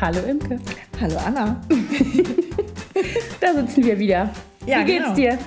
[0.00, 0.58] Hallo Imke.
[0.98, 1.60] Hallo Anna.
[3.40, 4.30] da sitzen wir wieder.
[4.66, 5.14] Ja, Wie geht's genau.
[5.14, 5.38] dir?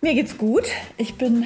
[0.00, 0.64] Mir geht's gut.
[0.96, 1.44] Ich bin,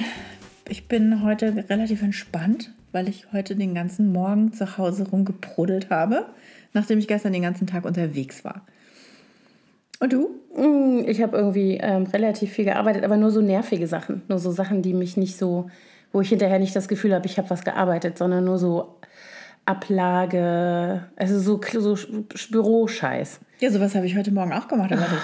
[0.69, 6.27] ich bin heute relativ entspannt, weil ich heute den ganzen Morgen zu Hause rumgeprudelt habe,
[6.75, 8.63] nachdem ich gestern den ganzen Tag unterwegs war.
[10.01, 10.31] Und du?
[10.57, 14.23] Mm, Ich habe irgendwie ähm, relativ viel gearbeitet, aber nur so nervige Sachen.
[14.29, 15.71] Nur so Sachen, die mich nicht so,
[16.13, 18.95] wo ich hinterher nicht das Gefühl habe, ich habe was gearbeitet, sondern nur so
[19.69, 21.97] Ablage, also so, so
[22.51, 23.41] Büroscheiß.
[23.61, 25.07] Ja, sowas habe ich heute Morgen auch gemacht, aber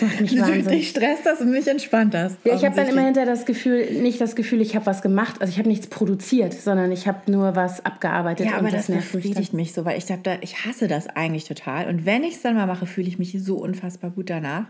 [0.00, 0.66] Das macht mich wahnsinnig.
[0.68, 2.36] dich stresst das und mich entspannt das.
[2.44, 5.36] Ja, ich habe dann immer hinterher das Gefühl, nicht das Gefühl, ich habe was gemacht,
[5.40, 9.12] also ich habe nichts produziert, sondern ich habe nur was abgearbeitet Ja, aber das, nervt
[9.12, 9.32] mich dann.
[9.32, 11.88] befriedigt mich so, weil ich glaube, da, ich hasse das eigentlich total.
[11.88, 14.66] Und wenn ich es dann mal mache, fühle ich mich so unfassbar gut danach.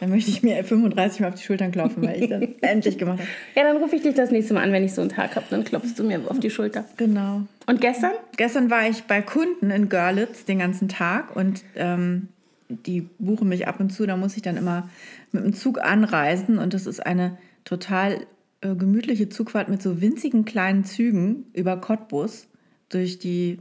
[0.00, 3.20] Dann möchte ich mir 35 Mal auf die Schultern klopfen, weil ich das endlich gemacht
[3.20, 3.28] habe.
[3.54, 5.46] Ja, dann rufe ich dich das nächste Mal an, wenn ich so einen Tag habe,
[5.50, 6.84] dann klopfst du mir auf die Schulter.
[6.96, 7.42] Genau.
[7.66, 8.12] Und gestern?
[8.36, 12.28] Gestern war ich bei Kunden in Görlitz den ganzen Tag und ähm,
[12.68, 14.06] die buchen mich ab und zu.
[14.06, 14.88] Da muss ich dann immer
[15.30, 18.26] mit dem Zug anreisen und das ist eine total
[18.60, 22.48] äh, gemütliche Zugfahrt mit so winzigen kleinen Zügen über Cottbus
[22.88, 23.58] durch die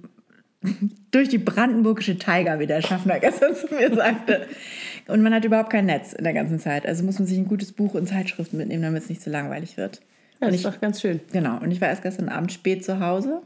[1.11, 4.47] durch die brandenburgische Tiger, wie der Schaffner gestern zu mir sagte.
[5.07, 6.85] Und man hat überhaupt kein Netz in der ganzen Zeit.
[6.85, 9.77] Also muss man sich ein gutes Buch und Zeitschriften mitnehmen, damit es nicht zu langweilig
[9.77, 10.01] wird.
[10.39, 11.19] Ja, Und das ist doch ganz schön.
[11.31, 13.41] Genau, und ich war erst gestern Abend spät zu Hause.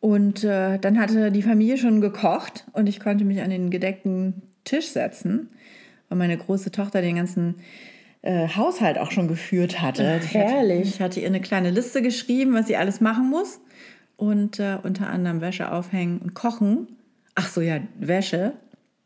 [0.00, 4.42] Und äh, dann hatte die Familie schon gekocht und ich konnte mich an den gedeckten
[4.64, 5.50] Tisch setzen,
[6.08, 7.56] weil meine große Tochter den ganzen
[8.22, 10.18] äh, Haushalt auch schon geführt hatte.
[10.18, 10.88] Ach, Ich hatte- herrlich.
[10.88, 13.60] Ich hatte ihr eine kleine Liste geschrieben, was sie alles machen muss.
[14.16, 16.88] Und äh, unter anderem Wäsche aufhängen und kochen.
[17.34, 18.52] Ach so, ja, Wäsche.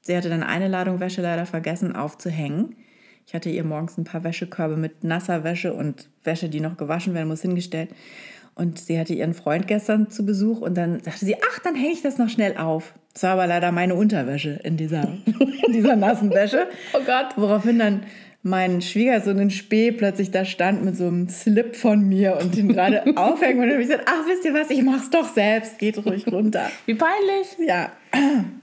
[0.01, 2.75] Sie hatte dann eine Ladung Wäsche leider vergessen aufzuhängen.
[3.27, 7.15] Ich hatte ihr morgens ein paar Wäschekörbe mit nasser Wäsche und Wäsche, die noch gewaschen
[7.15, 7.91] werden muss, hingestellt.
[8.55, 11.93] Und sie hatte ihren Freund gestern zu Besuch und dann sagte sie, ach, dann hänge
[11.93, 12.95] ich das noch schnell auf.
[13.13, 15.03] Das war aber leider meine Unterwäsche in dieser,
[15.67, 16.67] in dieser nassen Wäsche.
[16.93, 17.37] Oh Gott.
[17.37, 18.03] Woraufhin dann
[18.45, 22.69] mein Schwiegersohn in Spee plötzlich da stand mit so einem Slip von mir und den
[22.69, 23.63] gerade aufhängen.
[23.63, 26.71] Und ich gesagt, ach, wisst ihr was, ich mach's doch selbst, geht ruhig runter.
[26.87, 27.57] Wie peinlich.
[27.67, 27.91] Ja,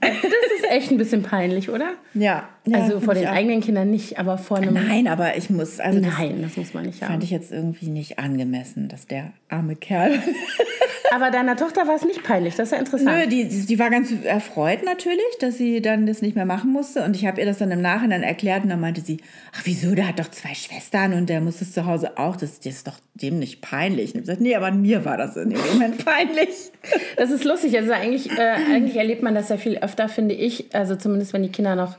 [0.00, 1.92] Das ist echt ein bisschen peinlich, oder?
[2.14, 2.48] ja.
[2.66, 4.74] ja also vor den eigenen Kindern nicht, aber vor einem.
[4.74, 7.22] Nein, aber ich muss, also das Nein, das muss man nicht fand haben.
[7.22, 10.20] ich jetzt irgendwie nicht angemessen, dass der arme Kerl
[11.14, 13.18] Aber deiner Tochter war es nicht peinlich, das ist ja interessant.
[13.18, 17.04] Nö, die, die war ganz erfreut natürlich, dass sie dann das nicht mehr machen musste.
[17.04, 19.18] Und ich habe ihr das dann im Nachhinein erklärt und dann meinte sie,
[19.54, 22.36] ach wieso, der hat doch zwei Schwestern und der muss es zu Hause auch.
[22.36, 24.06] Das, das ist doch dem nicht peinlich.
[24.06, 26.72] Und ich habe gesagt, nee, aber mir war das in dem Moment peinlich.
[27.16, 27.76] Das ist lustig.
[27.76, 30.74] Also eigentlich, äh, eigentlich erlebt man das ja viel öfter, finde ich.
[30.74, 31.96] Also zumindest wenn die Kinder noch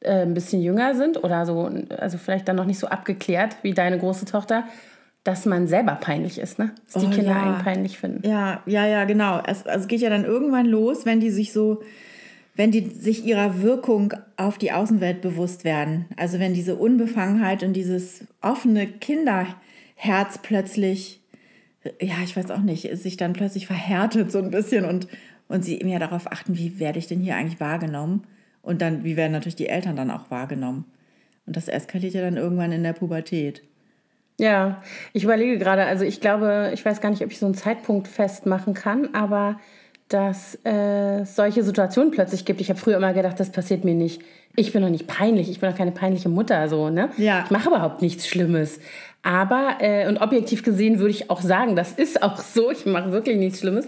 [0.00, 3.72] äh, ein bisschen jünger sind oder so, also vielleicht dann noch nicht so abgeklärt wie
[3.74, 4.64] deine große Tochter,
[5.24, 6.70] dass man selber peinlich ist, ne?
[6.92, 7.42] Dass die Oh, Kinder ja.
[7.42, 8.26] einen peinlich finden.
[8.26, 9.42] Ja, ja, ja, genau.
[9.46, 11.82] Es, also geht ja dann irgendwann los, wenn die sich so,
[12.54, 16.06] wenn die sich ihrer Wirkung auf die Außenwelt bewusst werden.
[16.16, 21.20] Also wenn diese Unbefangenheit und dieses offene Kinderherz plötzlich,
[22.00, 25.08] ja, ich weiß auch nicht, sich dann plötzlich verhärtet so ein bisschen und,
[25.48, 28.24] und sie mehr darauf achten, wie werde ich denn hier eigentlich wahrgenommen?
[28.62, 30.84] Und dann, wie werden natürlich die Eltern dann auch wahrgenommen?
[31.46, 33.62] Und das eskaliert ja dann irgendwann in der Pubertät.
[34.38, 34.82] Ja,
[35.12, 38.06] ich überlege gerade, also ich glaube, ich weiß gar nicht, ob ich so einen Zeitpunkt
[38.06, 39.58] festmachen kann, aber
[40.08, 42.60] dass äh, es solche Situationen plötzlich gibt.
[42.60, 44.22] Ich habe früher immer gedacht, das passiert mir nicht.
[44.56, 47.10] Ich bin doch nicht peinlich, ich bin doch keine peinliche Mutter, so, ne?
[47.18, 47.42] Ja.
[47.44, 48.80] Ich mache überhaupt nichts Schlimmes.
[49.22, 53.12] Aber, äh, und objektiv gesehen würde ich auch sagen, das ist auch so, ich mache
[53.12, 53.86] wirklich nichts Schlimmes.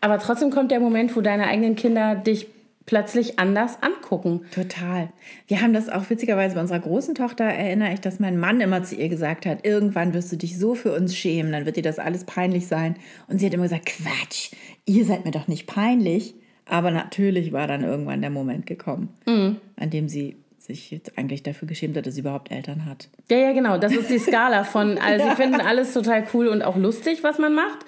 [0.00, 2.46] Aber trotzdem kommt der Moment, wo deine eigenen Kinder dich
[2.86, 4.40] plötzlich anders angucken.
[4.52, 5.10] Total.
[5.46, 8.82] Wir haben das auch witzigerweise bei unserer großen Tochter, erinnere ich, dass mein Mann immer
[8.82, 11.82] zu ihr gesagt hat, irgendwann wirst du dich so für uns schämen, dann wird dir
[11.82, 12.96] das alles peinlich sein.
[13.28, 14.50] Und sie hat immer gesagt, Quatsch,
[14.86, 16.34] ihr seid mir doch nicht peinlich.
[16.66, 21.66] Aber natürlich war dann irgendwann der Moment gekommen, an dem sie sich jetzt eigentlich dafür
[21.66, 23.08] geschämt hat, dass sie überhaupt Eltern hat.
[23.30, 23.78] Ja, ja, genau.
[23.78, 27.38] Das ist die Skala von, also sie finden alles total cool und auch lustig, was
[27.38, 27.78] man macht,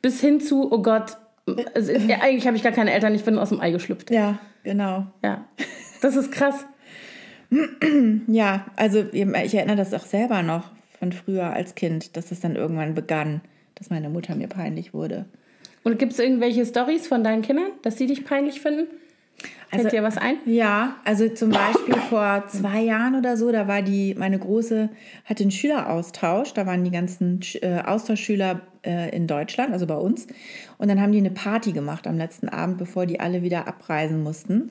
[0.00, 1.18] bis hin zu, oh Gott,
[1.74, 4.10] also, ja, eigentlich habe ich gar keine Eltern, ich bin aus dem Ei geschlüpft.
[4.10, 5.06] Ja, genau.
[5.22, 5.44] Ja,
[6.02, 6.64] das ist krass.
[8.28, 12.54] Ja, also ich erinnere das auch selber noch von früher als Kind, dass es dann
[12.56, 13.40] irgendwann begann,
[13.74, 15.24] dass meine Mutter mir peinlich wurde.
[15.82, 18.86] Und gibt es irgendwelche Stories von deinen Kindern, dass sie dich peinlich finden?
[19.70, 20.36] Fällt Also- dir was ein?
[20.44, 24.90] Ja, also zum Beispiel vor zwei Jahren oder so, da war die, meine Große
[25.24, 30.26] hatte einen Schüleraustausch, da waren die ganzen äh, Austauschschüler äh, in Deutschland, also bei uns.
[30.78, 34.22] Und dann haben die eine Party gemacht am letzten Abend, bevor die alle wieder abreisen
[34.22, 34.70] mussten.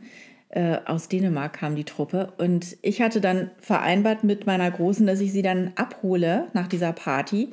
[0.50, 2.34] Äh, aus Dänemark kam die Truppe.
[2.38, 6.94] Und ich hatte dann vereinbart mit meiner Großen, dass ich sie dann abhole nach dieser
[6.94, 7.50] Party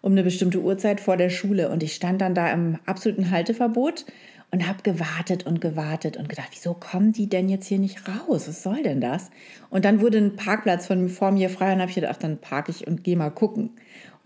[0.00, 1.70] um eine bestimmte Uhrzeit vor der Schule.
[1.70, 4.04] Und ich stand dann da im absoluten Halteverbot
[4.50, 8.48] und habe gewartet und gewartet und gedacht, wieso kommen die denn jetzt hier nicht raus?
[8.48, 9.30] Was soll denn das?
[9.70, 12.70] Und dann wurde ein Parkplatz von vor mir frei und habe ich gedacht, dann parke
[12.70, 13.70] ich und gehe mal gucken.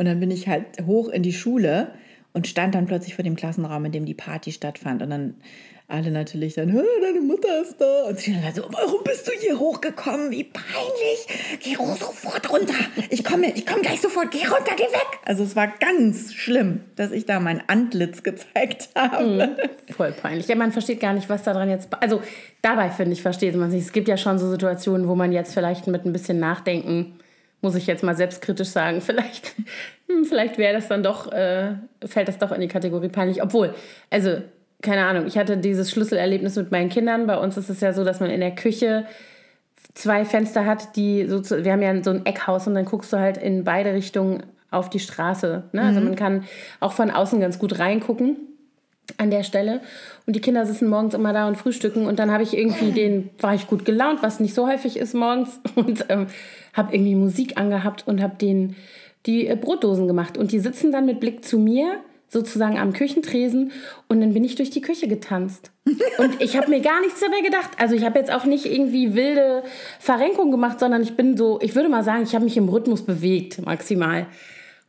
[0.02, 1.92] Und dann bin ich halt hoch in die Schule
[2.32, 5.00] und stand dann plötzlich vor dem Klassenraum, in dem die Party stattfand.
[5.00, 5.34] Und dann
[5.86, 8.06] alle natürlich dann, deine Mutter ist da.
[8.08, 10.32] Und sie dann so, warum bist du hier hochgekommen?
[10.32, 11.60] Wie peinlich.
[11.62, 12.74] Geh sofort runter.
[13.10, 14.32] Ich komme ich komm gleich sofort.
[14.32, 15.06] Geh runter, geh weg.
[15.24, 19.54] Also es war ganz schlimm, dass ich da mein Antlitz gezeigt habe.
[19.56, 20.48] Mhm, voll peinlich.
[20.48, 21.90] Ja, man versteht gar nicht, was daran jetzt...
[22.00, 22.22] Also
[22.60, 23.82] dabei, finde ich, versteht man sich.
[23.82, 27.20] Es gibt ja schon so Situationen, wo man jetzt vielleicht mit ein bisschen Nachdenken
[27.62, 29.54] muss ich jetzt mal selbstkritisch sagen, vielleicht,
[30.08, 33.42] hm, vielleicht wäre das dann doch, äh, fällt das doch in die Kategorie peinlich.
[33.42, 33.74] Obwohl,
[34.10, 34.42] also
[34.82, 37.26] keine Ahnung, ich hatte dieses Schlüsselerlebnis mit meinen Kindern.
[37.26, 39.06] Bei uns ist es ja so, dass man in der Küche
[39.94, 43.12] zwei Fenster hat, die so zu, wir haben ja so ein Eckhaus und dann guckst
[43.12, 45.64] du halt in beide Richtungen auf die Straße.
[45.72, 45.82] Ne?
[45.82, 46.06] Also mhm.
[46.06, 46.44] man kann
[46.80, 48.36] auch von außen ganz gut reingucken
[49.18, 49.80] an der Stelle.
[50.26, 52.06] Und die Kinder sitzen morgens immer da und frühstücken.
[52.06, 55.14] Und dann habe ich irgendwie den, war ich gut gelaunt, was nicht so häufig ist
[55.14, 55.60] morgens.
[55.74, 56.26] Und ähm,
[56.72, 58.76] habe irgendwie Musik angehabt und habe denen
[59.26, 60.36] die äh, Brotdosen gemacht.
[60.36, 62.00] Und die sitzen dann mit Blick zu mir
[62.32, 63.72] sozusagen am Küchentresen
[64.08, 65.70] und dann bin ich durch die Küche getanzt.
[66.18, 67.72] Und ich habe mir gar nichts dabei gedacht.
[67.78, 69.62] Also ich habe jetzt auch nicht irgendwie wilde
[70.00, 73.02] Verrenkung gemacht, sondern ich bin so, ich würde mal sagen, ich habe mich im Rhythmus
[73.02, 74.26] bewegt, maximal.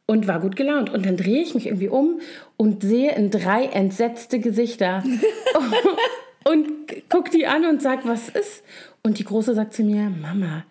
[0.06, 0.89] Und war gut gelaunt.
[0.89, 2.21] Und dann drehe ich mich irgendwie um
[2.56, 5.03] und sehe in drei entsetzte Gesichter.
[6.45, 6.65] und
[7.09, 8.63] guck die an und sag, was ist?
[9.01, 10.63] Und die Große sagt zu mir, Mama,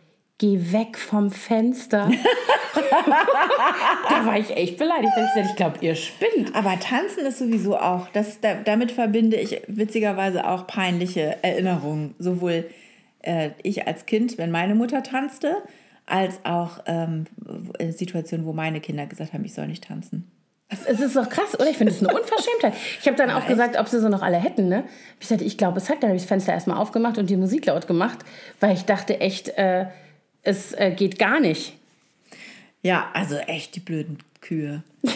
[0.43, 2.11] geh weg vom Fenster.
[2.75, 5.12] da war ich echt beleidigt.
[5.37, 6.53] Ich, ich glaube, ihr spinnt.
[6.55, 12.17] Aber tanzen ist sowieso auch, das, damit verbinde ich witzigerweise auch peinliche Erinnerungen.
[12.19, 12.69] Sowohl
[13.21, 15.62] äh, ich als Kind, wenn meine Mutter tanzte,
[16.06, 17.27] als auch ähm,
[17.91, 20.29] Situationen, wo meine Kinder gesagt haben, ich soll nicht tanzen.
[20.88, 21.71] Es ist doch krass, oder?
[21.71, 22.75] Ich finde es eine Unverschämtheit.
[22.99, 24.69] Ich habe dann auch gesagt, ob sie so noch alle hätten.
[24.69, 24.85] Ne?
[25.21, 26.03] Ich sagte, ich glaube, es hat.
[26.03, 28.19] Dann habe ich das Fenster erstmal aufgemacht und die Musik laut gemacht,
[28.59, 29.87] weil ich dachte echt, äh,
[30.43, 31.75] es äh, geht gar nicht.
[32.83, 34.83] Ja, also echt die blöden Kühe.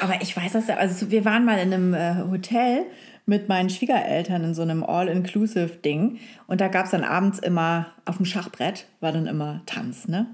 [0.00, 2.86] Aber ich weiß das ja, also wir waren mal in einem äh, Hotel
[3.26, 8.16] mit meinen Schwiegereltern in so einem All-Inclusive-Ding und da gab es dann abends immer auf
[8.16, 10.26] dem Schachbrett, war dann immer Tanz, ne?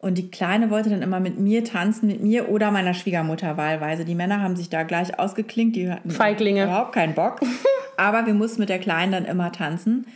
[0.00, 4.04] Und die Kleine wollte dann immer mit mir tanzen, mit mir oder meiner Schwiegermutter wahlweise.
[4.04, 6.64] Die Männer haben sich da gleich ausgeklinkt, die hatten Feiglinge.
[6.64, 7.40] überhaupt keinen Bock.
[7.96, 10.06] Aber wir mussten mit der Kleinen dann immer tanzen.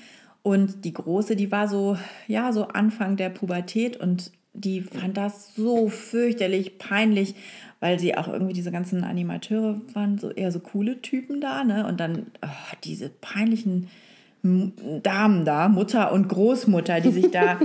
[0.43, 1.97] Und die Große, die war so,
[2.27, 7.35] ja, so Anfang der Pubertät und die fand das so fürchterlich peinlich,
[7.81, 11.87] weil sie auch irgendwie diese ganzen Animateure waren so eher so coole Typen da, ne?
[11.87, 13.89] Und dann oh, diese peinlichen
[14.43, 17.61] Damen da, Mutter und Großmutter, die sich da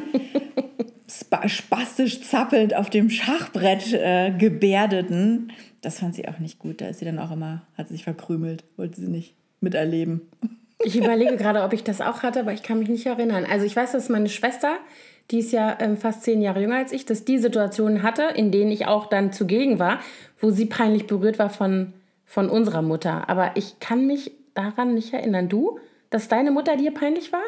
[1.47, 5.51] spastisch zappelnd auf dem Schachbrett äh, gebärdeten.
[5.81, 6.81] Das fand sie auch nicht gut.
[6.81, 10.21] Da ist sie dann auch immer, hat sie sich verkrümelt, wollte sie nicht miterleben.
[10.83, 13.45] Ich überlege gerade, ob ich das auch hatte, aber ich kann mich nicht erinnern.
[13.49, 14.77] Also ich weiß, dass meine Schwester,
[15.31, 18.51] die ist ja ähm, fast zehn Jahre jünger als ich, dass die Situationen hatte, in
[18.51, 19.99] denen ich auch dann zugegen war,
[20.39, 21.93] wo sie peinlich berührt war von,
[22.25, 23.27] von unserer Mutter.
[23.27, 25.49] Aber ich kann mich daran nicht erinnern.
[25.49, 25.79] Du,
[26.09, 27.41] dass deine Mutter dir peinlich war?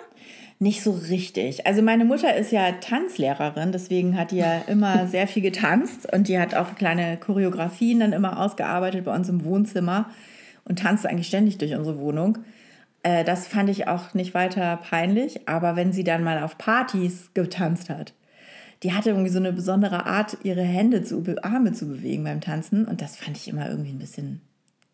[0.62, 1.65] Nicht so richtig.
[1.65, 6.27] Also meine Mutter ist ja Tanzlehrerin, deswegen hat die ja immer sehr viel getanzt und
[6.27, 10.09] die hat auch kleine Choreografien dann immer ausgearbeitet bei uns im Wohnzimmer
[10.65, 12.39] und tanzt eigentlich ständig durch unsere Wohnung.
[13.03, 17.31] Äh, das fand ich auch nicht weiter peinlich, aber wenn sie dann mal auf Partys
[17.33, 18.13] getanzt hat,
[18.83, 22.85] die hatte irgendwie so eine besondere Art, ihre Hände zu Arme zu bewegen beim Tanzen
[22.85, 24.41] und das fand ich immer irgendwie ein bisschen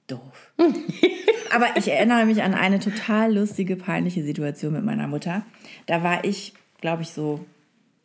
[0.08, 0.54] doof.
[1.54, 5.44] aber ich erinnere mich an eine total lustige, peinliche Situation mit meiner Mutter.
[5.86, 7.46] Da war ich, glaube ich, so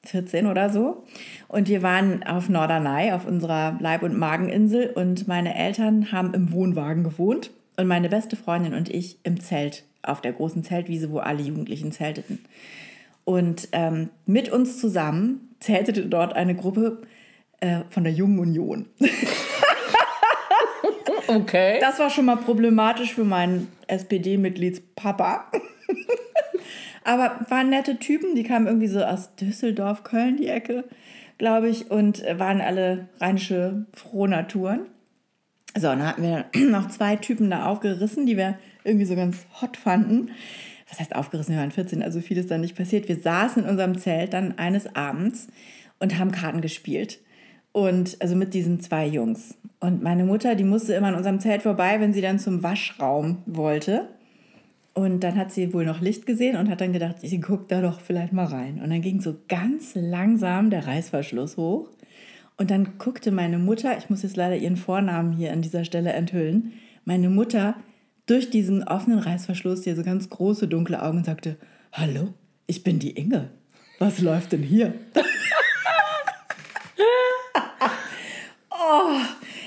[0.05, 1.05] 14 oder so.
[1.49, 4.91] Und wir waren auf Norderney, auf unserer Leib- und Mageninsel.
[4.95, 7.51] Und meine Eltern haben im Wohnwagen gewohnt.
[7.77, 11.93] Und meine beste Freundin und ich im Zelt auf der großen Zeltwiese, wo alle Jugendlichen
[11.93, 12.45] zelteten.
[13.25, 17.03] Und ähm, mit uns zusammen zeltete dort eine Gruppe
[17.61, 18.87] äh, von der Jungen Union.
[21.29, 21.79] okay.
[21.81, 25.51] Das war schon mal problematisch für meinen SPD-Mitgliedspapa.
[27.05, 30.85] Aber waren nette Typen, die kamen irgendwie so aus Düsseldorf, Köln, die Ecke,
[31.39, 34.87] glaube ich, und waren alle rheinische Frohnaturen.
[35.75, 39.77] So, dann hatten wir noch zwei Typen da aufgerissen, die wir irgendwie so ganz hot
[39.77, 40.31] fanden.
[40.89, 41.55] Was heißt aufgerissen?
[41.55, 43.09] Wir waren 14, also viel ist dann nicht passiert.
[43.09, 45.49] Wir saßen in unserem Zelt dann eines Abends
[45.99, 47.21] und haben Karten gespielt.
[47.73, 49.57] Und also mit diesen zwei Jungs.
[49.79, 53.39] Und meine Mutter, die musste immer an unserem Zelt vorbei, wenn sie dann zum Waschraum
[53.47, 54.09] wollte.
[54.93, 57.81] Und dann hat sie wohl noch Licht gesehen und hat dann gedacht, sie guckt da
[57.81, 58.81] doch vielleicht mal rein.
[58.83, 61.89] Und dann ging so ganz langsam der Reißverschluss hoch.
[62.57, 66.13] Und dann guckte meine Mutter, ich muss jetzt leider ihren Vornamen hier an dieser Stelle
[66.13, 66.73] enthüllen,
[67.05, 67.77] meine Mutter
[68.31, 71.57] durch diesen offenen Reißverschluss hier so ganz große dunkle Augen und sagte,
[71.93, 72.29] hallo,
[72.69, 73.51] ich bin die Inge.
[73.99, 74.95] Was läuft denn hier?
[78.71, 79.17] oh,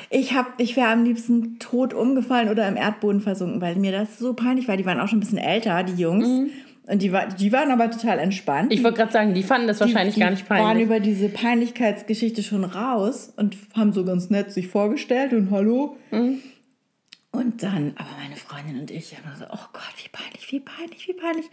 [0.10, 4.34] ich, ich wäre am liebsten tot umgefallen oder im Erdboden versunken, weil mir das so
[4.34, 4.77] peinlich war.
[4.77, 6.27] Die waren auch schon ein bisschen älter, die Jungs.
[6.27, 6.50] Mhm.
[6.86, 8.74] Und die, war, die waren aber total entspannt.
[8.74, 10.65] Ich wollte gerade sagen, die fanden das wahrscheinlich die, die gar nicht peinlich.
[10.65, 15.51] Die waren über diese Peinlichkeitsgeschichte schon raus und haben so ganz nett sich vorgestellt und
[15.51, 15.98] hallo.
[16.12, 16.39] Mhm.
[17.35, 21.07] Und dann, aber meine Freundin und ich haben so, oh Gott, wie peinlich, wie peinlich,
[21.07, 21.45] wie peinlich.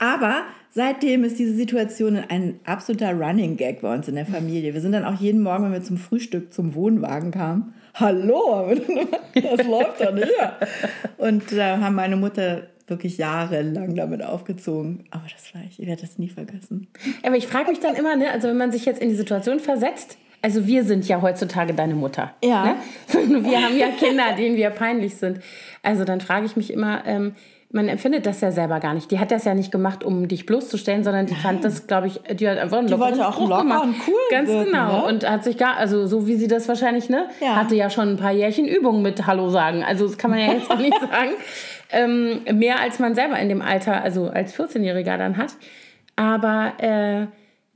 [0.00, 4.74] Aber seitdem ist diese Situation ein absoluter Running Gag bei uns in der Familie.
[4.74, 8.74] Wir sind dann auch jeden Morgen, wenn wir zum Frühstück zum Wohnwagen kamen, hallo,
[9.34, 10.32] das läuft doch nicht.
[11.18, 15.04] Und da äh, haben meine Mutter wirklich jahrelang damit aufgezogen.
[15.10, 16.88] Aber das war ich, ich werde das nie vergessen.
[17.22, 19.60] Aber ich frage mich dann immer, ne, also wenn man sich jetzt in die Situation
[19.60, 22.32] versetzt, also wir sind ja heutzutage deine Mutter.
[22.42, 22.64] Ja.
[22.64, 22.76] Ne?
[23.44, 25.40] Wir haben ja Kinder, denen wir peinlich sind.
[25.82, 27.34] Also dann frage ich mich immer, ähm,
[27.70, 29.10] man empfindet das ja selber gar nicht.
[29.10, 31.42] Die hat das ja nicht gemacht, um dich bloßzustellen, sondern die Nein.
[31.42, 33.84] fand das, glaube ich, die hat einfach einen Die wollte auch locker gemacht.
[33.84, 35.00] und cool Ganz wirken, genau.
[35.00, 35.04] Ne?
[35.04, 37.56] Und hat sich gar, also so wie sie das wahrscheinlich, ne, ja.
[37.56, 39.84] hatte ja schon ein paar Jährchen Übung mit Hallo sagen.
[39.84, 41.30] Also das kann man ja jetzt auch nicht sagen.
[41.90, 45.52] Ähm, mehr als man selber in dem Alter, also als 14-Jähriger dann hat.
[46.16, 47.26] Aber äh,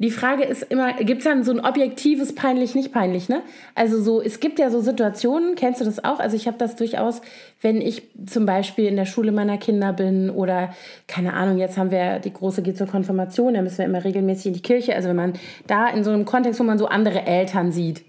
[0.02, 3.42] die Frage ist immer, gibt es dann so ein objektives peinlich, nicht peinlich, ne?
[3.76, 6.18] Also so, es gibt ja so Situationen, kennst du das auch?
[6.18, 7.20] Also ich habe das durchaus,
[7.60, 10.74] wenn ich zum Beispiel in der Schule meiner Kinder bin oder,
[11.06, 14.46] keine Ahnung, jetzt haben wir, die Große geht zur Konfirmation, da müssen wir immer regelmäßig
[14.46, 14.96] in die Kirche.
[14.96, 15.34] Also wenn man
[15.68, 18.02] da in so einem Kontext, wo man so andere Eltern sieht.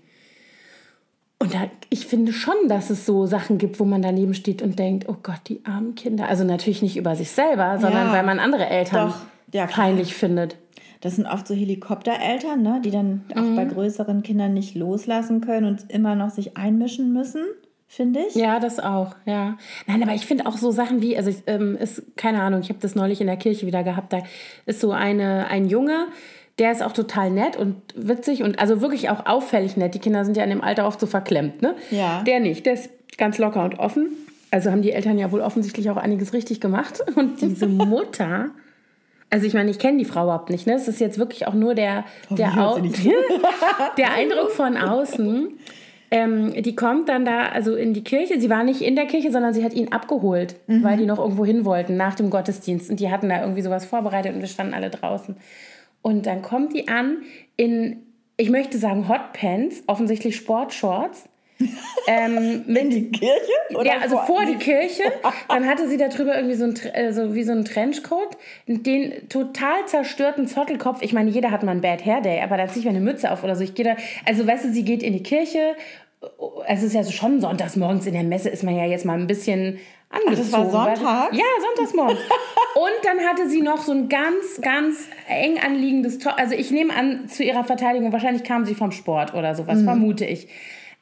[1.38, 4.80] Und da, ich finde schon, dass es so Sachen gibt, wo man daneben steht und
[4.80, 6.28] denkt, oh Gott, die armen Kinder.
[6.28, 9.14] Also natürlich nicht über sich selber, sondern ja, weil man andere Eltern
[9.52, 10.56] ja, peinlich findet.
[11.04, 13.58] Das sind oft so Helikoptereltern, ne, die dann auch mhm.
[13.58, 17.42] bei größeren Kindern nicht loslassen können und immer noch sich einmischen müssen,
[17.90, 18.36] finde ich.
[18.36, 19.58] Ja, das auch, ja.
[19.86, 22.70] Nein, aber ich finde auch so Sachen wie, also ich, ähm, ist, keine Ahnung, ich
[22.70, 24.24] habe das neulich in der Kirche wieder gehabt, da
[24.66, 26.08] ist so eine, ein Junge,
[26.58, 29.96] der ist auch total nett und witzig und also wirklich auch auffällig nett.
[29.96, 31.76] Die Kinder sind ja in dem Alter oft so verklemmt, ne?
[31.92, 32.24] Ja.
[32.24, 34.08] Der nicht, der ist ganz locker und offen.
[34.52, 37.04] Also haben die Eltern ja wohl offensichtlich auch einiges richtig gemacht.
[37.16, 38.52] Und diese Mutter
[39.34, 40.68] also ich meine, ich kenne die Frau überhaupt nicht.
[40.68, 40.76] Ne?
[40.76, 42.78] Es ist jetzt wirklich auch nur der, der, Au
[43.98, 45.58] der Eindruck von außen.
[46.12, 48.40] Ähm, die kommt dann da also in die Kirche.
[48.40, 50.84] Sie war nicht in der Kirche, sondern sie hat ihn abgeholt, mhm.
[50.84, 52.92] weil die noch irgendwo hin wollten nach dem Gottesdienst.
[52.92, 55.36] Und die hatten da irgendwie sowas vorbereitet und wir standen alle draußen.
[56.04, 57.24] Und dann kommt die an
[57.58, 58.04] in,
[58.38, 61.28] ich möchte sagen, Hotpants, offensichtlich Sportshorts
[62.08, 63.52] ähm, in die Kirche?
[63.76, 65.04] Oder ja, also vor, vor die Kirche.
[65.48, 69.86] Dann hatte sie darüber irgendwie so, ein, äh, so wie so einen Trenchcoat, den total
[69.86, 71.02] zerstörten Zottelkopf.
[71.02, 73.02] Ich meine, jeder hat mal einen Bad Hair Day, aber da ziehe ich mir eine
[73.02, 73.64] Mütze auf oder so.
[73.64, 75.76] Ich gehe da, also weißt du, sie geht in die Kirche.
[76.68, 79.20] Es ist ja so schon sonntags morgens in der Messe ist man ja jetzt mal
[79.20, 79.80] ein bisschen
[80.14, 80.38] angezogen.
[80.38, 81.34] das war Sonntag?
[81.34, 82.20] Ja, sonntagsmorgens.
[82.76, 86.34] Und dann hatte sie noch so ein ganz, ganz eng anliegendes Top.
[86.38, 89.86] Also ich nehme an, zu ihrer Verteidigung, wahrscheinlich kam sie vom Sport oder sowas, mhm.
[89.86, 90.48] vermute ich.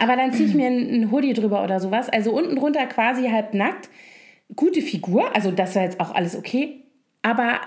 [0.01, 2.10] Aber dann ziehe ich mir einen Hoodie drüber oder sowas.
[2.10, 3.88] Also unten drunter quasi halb nackt.
[4.55, 6.81] Gute Figur, also das war jetzt auch alles okay.
[7.22, 7.62] Aber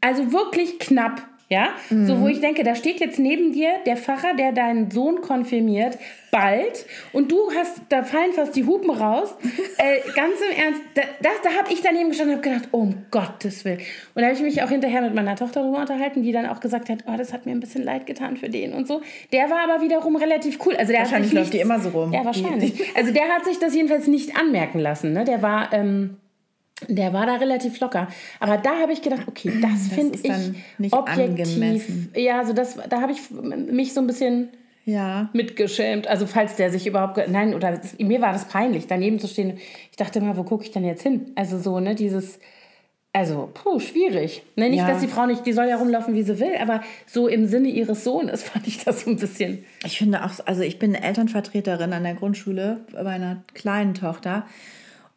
[0.00, 1.20] also wirklich knapp.
[1.48, 2.06] Ja, mhm.
[2.06, 5.96] so wo ich denke, da steht jetzt neben dir der Pfarrer, der deinen Sohn konfirmiert,
[6.32, 9.32] bald, und du hast, da fallen fast die Hupen raus.
[9.78, 12.78] äh, ganz im Ernst, da, da, da habe ich daneben gestanden und habe gedacht, oh,
[12.78, 13.78] um Gottes Willen.
[13.78, 16.58] Und da habe ich mich auch hinterher mit meiner Tochter darüber unterhalten, die dann auch
[16.58, 19.00] gesagt hat, oh, das hat mir ein bisschen leid getan für den und so.
[19.32, 20.74] Der war aber wiederum relativ cool.
[20.74, 22.12] Also der wahrscheinlich läuft die immer so rum.
[22.12, 22.74] Ja, wahrscheinlich.
[22.96, 25.12] Also der hat sich das jedenfalls nicht anmerken lassen.
[25.12, 25.24] Ne?
[25.24, 26.16] Der war ähm,
[26.88, 28.08] der war da relativ locker.
[28.38, 31.54] Aber da habe ich gedacht, okay, das, das finde ich nicht objektiv.
[31.54, 32.12] Angemessen.
[32.14, 34.50] Ja, also das, da habe ich mich so ein bisschen
[34.84, 35.30] ja.
[35.32, 36.06] mitgeschämt.
[36.06, 39.58] Also falls der sich überhaupt, nein, oder mir war das peinlich, daneben zu stehen.
[39.90, 41.32] Ich dachte mal, wo gucke ich denn jetzt hin?
[41.34, 42.38] Also so, ne, dieses,
[43.16, 44.42] also, puh, schwierig.
[44.56, 44.86] Ne, nicht, ja.
[44.86, 47.68] dass die Frau nicht, die soll ja rumlaufen, wie sie will, aber so im Sinne
[47.68, 49.64] ihres Sohnes fand ich das so ein bisschen.
[49.86, 54.44] Ich finde auch, also ich bin Elternvertreterin an der Grundschule bei meiner kleinen Tochter.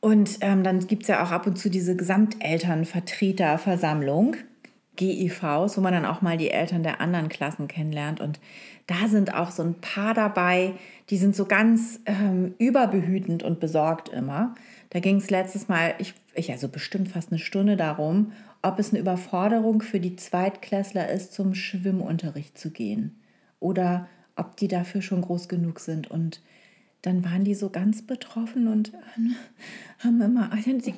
[0.01, 4.38] Und ähm, dann gibt es ja auch ab und zu diese Gesamtelternvertreterversammlung,
[4.96, 8.20] GIVs, wo man dann auch mal die Eltern der anderen Klassen kennenlernt.
[8.20, 8.39] Und
[8.88, 10.74] da sind auch so ein paar dabei,
[11.10, 14.56] die sind so ganz ähm, überbehütend und besorgt immer.
[14.89, 18.91] Da ging es letztes Mal, ich, ich, also bestimmt fast eine Stunde darum, ob es
[18.91, 23.20] eine Überforderung für die Zweitklässler ist, zum Schwimmunterricht zu gehen.
[23.60, 26.10] Oder ob die dafür schon groß genug sind.
[26.10, 26.41] Und
[27.01, 28.91] dann waren die so ganz betroffen und
[30.03, 30.50] haben immer,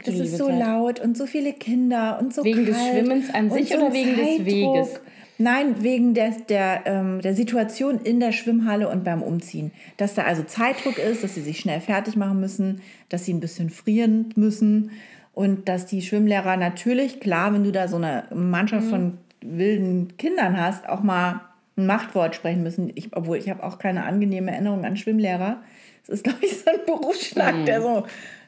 [0.06, 3.52] das ist so laut und so viele Kinder und so Wegen kalt des Schwimmens an
[3.52, 4.38] sich so oder wegen Zeitdruck.
[4.38, 5.02] des Weges?
[5.38, 9.72] Nein, wegen der, der, ähm, der Situation in der Schwimmhalle und beim Umziehen.
[9.98, 13.40] Dass da also Zeitdruck ist, dass sie sich schnell fertig machen müssen, dass sie ein
[13.40, 14.92] bisschen frieren müssen
[15.34, 18.90] Und dass die Schwimmlehrer natürlich, klar, wenn du da so eine Mannschaft mhm.
[18.90, 21.42] von wilden Kindern hast, auch mal
[21.78, 22.92] ein Machtwort sprechen müssen.
[22.96, 25.62] Ich, obwohl ich habe auch keine angenehme Erinnerung an Schwimmlehrer.
[26.04, 27.66] Es ist, glaube ich, so ein Berufsschlag, mhm.
[27.66, 28.06] der so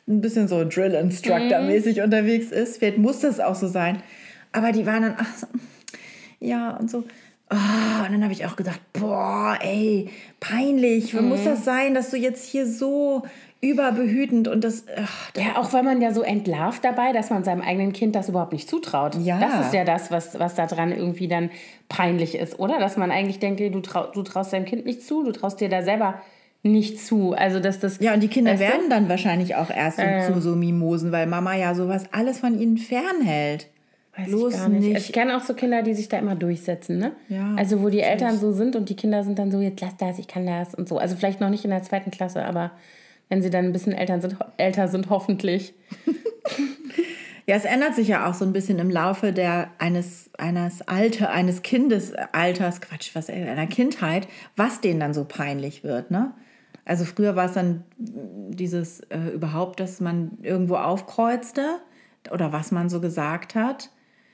[0.07, 2.03] ein bisschen so Drill-Instructor-mäßig mhm.
[2.03, 2.77] unterwegs ist.
[2.77, 4.01] Vielleicht muss das auch so sein.
[4.51, 5.47] Aber die waren dann, ach so,
[6.39, 7.03] ja, und so.
[7.49, 11.13] Oh, und dann habe ich auch gedacht, boah, ey, peinlich.
[11.13, 11.29] Mhm.
[11.29, 13.23] Muss das sein, dass du jetzt hier so
[13.61, 17.61] überbehütend und das, ach, Ja, auch weil man ja so entlarvt dabei, dass man seinem
[17.61, 19.15] eigenen Kind das überhaupt nicht zutraut.
[19.15, 19.39] Ja.
[19.39, 21.49] Das ist ja das, was, was da dran irgendwie dann
[21.87, 22.77] peinlich ist, oder?
[22.79, 25.69] Dass man eigentlich denkt, du, trau, du traust deinem Kind nicht zu, du traust dir
[25.69, 26.21] da selber
[26.63, 27.33] nicht zu.
[27.33, 27.99] Also dass das.
[27.99, 31.55] Ja, und die Kinder werden dann wahrscheinlich auch erst äh, zu so Mimosen, weil Mama
[31.55, 33.67] ja sowas alles von ihnen fernhält.
[34.15, 34.87] Weiß Bloß ich gar nicht.
[34.87, 34.97] nicht.
[34.97, 37.13] Ich kenne auch so Kinder, die sich da immer durchsetzen, ne?
[37.29, 39.97] Ja, also wo die Eltern so sind und die Kinder sind dann so, jetzt lass
[39.97, 40.97] das, ich kann das und so.
[40.97, 42.71] Also vielleicht noch nicht in der zweiten Klasse, aber
[43.29, 45.73] wenn sie dann ein bisschen Eltern sind, älter sind, hoffentlich.
[47.47, 51.31] ja, es ändert sich ja auch so ein bisschen im Laufe der, eines, eines Alter,
[51.31, 56.33] eines Kindesalters, Quatsch, was einer Kindheit, was denen dann so peinlich wird, ne?
[56.85, 61.79] Also früher war es dann dieses äh, überhaupt, dass man irgendwo aufkreuzte
[62.31, 63.89] oder was man so gesagt hat.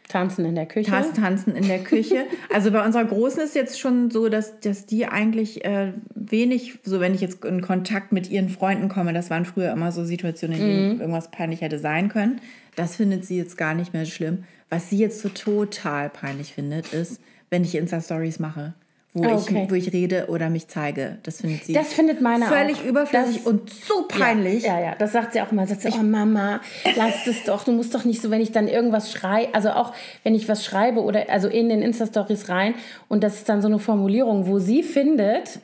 [0.07, 0.89] Tanzen in der Küche.
[0.89, 2.25] Tanzen in der Küche.
[2.51, 6.99] Also bei unserer Großen ist jetzt schon so, dass, dass die eigentlich äh, wenig, so
[6.99, 10.59] wenn ich jetzt in Kontakt mit ihren Freunden komme, das waren früher immer so Situationen,
[10.59, 11.01] in denen mhm.
[11.01, 12.41] irgendwas peinlich hätte sein können.
[12.75, 14.45] Das findet sie jetzt gar nicht mehr schlimm.
[14.69, 18.73] Was sie jetzt so total peinlich findet, ist, wenn ich Insta-Stories mache
[19.13, 19.63] wo, okay.
[19.63, 21.17] ich, wo ich rede oder mich zeige.
[21.23, 22.85] Das findet sie das findet meine völlig auch.
[22.85, 24.63] überflüssig das, und so peinlich.
[24.63, 25.65] Ja, ja, das sagt sie auch immer.
[25.65, 26.61] Sagt sie, oh Mama,
[26.95, 27.63] lass es doch.
[27.63, 30.63] Du musst doch nicht so, wenn ich dann irgendwas schreibe, also auch wenn ich was
[30.63, 32.75] schreibe oder also in den Insta-Stories rein
[33.07, 35.59] und das ist dann so eine Formulierung, wo sie findet,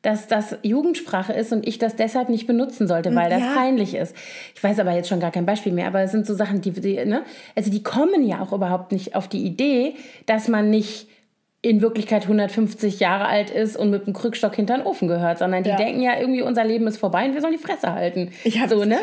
[0.00, 3.54] dass das Jugendsprache ist und ich das deshalb nicht benutzen sollte, weil das ja.
[3.54, 4.16] peinlich ist.
[4.54, 6.70] Ich weiß aber jetzt schon gar kein Beispiel mehr, aber es sind so Sachen, die,
[6.70, 7.24] die ne?
[7.54, 11.08] also die kommen ja auch überhaupt nicht auf die Idee, dass man nicht
[11.60, 15.64] in Wirklichkeit 150 Jahre alt ist und mit einem Krückstock hinter den Ofen gehört, sondern
[15.64, 15.76] die ja.
[15.76, 18.30] denken ja irgendwie, unser Leben ist vorbei und wir sollen die Fresse halten.
[18.44, 18.98] Ich so, ne?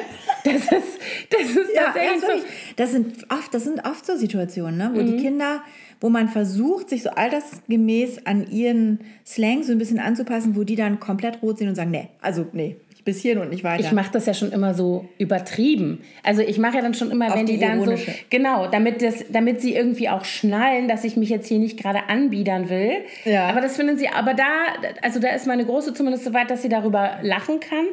[0.45, 0.99] Das ist,
[1.31, 2.47] das ist ja, tatsächlich so.
[2.77, 4.91] Das sind, oft, das sind oft so Situationen, ne?
[4.93, 5.07] wo mhm.
[5.07, 5.63] die Kinder,
[5.99, 10.75] wo man versucht, sich so altersgemäß an ihren Slang so ein bisschen anzupassen, wo die
[10.75, 13.83] dann komplett rot sind und sagen, nee, also nee, bis hierhin und nicht weiter.
[13.83, 16.03] Ich mache das ja schon immer so übertrieben.
[16.23, 17.95] Also ich mache ja dann schon immer, Auf wenn die, die dann so
[18.31, 22.09] genau, damit das, damit sie irgendwie auch schnallen, dass ich mich jetzt hier nicht gerade
[22.09, 23.03] anbiedern will.
[23.23, 23.47] Ja.
[23.47, 24.09] Aber das finden sie.
[24.09, 24.43] Aber da,
[25.03, 27.85] also da ist meine große zumindest so weit, dass sie darüber lachen kann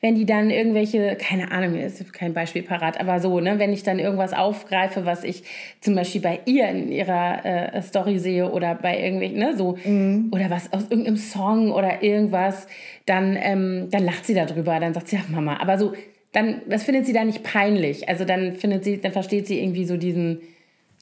[0.00, 3.82] wenn die dann irgendwelche, keine Ahnung, ist kein Beispiel parat, aber so, ne, wenn ich
[3.82, 5.42] dann irgendwas aufgreife, was ich
[5.80, 10.30] zum Beispiel bei ihr in ihrer äh, Story sehe oder bei irgendwelchen, ne, so, mhm.
[10.32, 12.66] oder was aus irgendeinem Song oder irgendwas,
[13.04, 15.92] dann, ähm, dann lacht sie darüber, dann sagt sie, ja, Mama, aber so,
[16.32, 18.08] dann, das findet sie dann nicht peinlich.
[18.08, 20.40] Also dann findet sie, dann versteht sie irgendwie so diesen,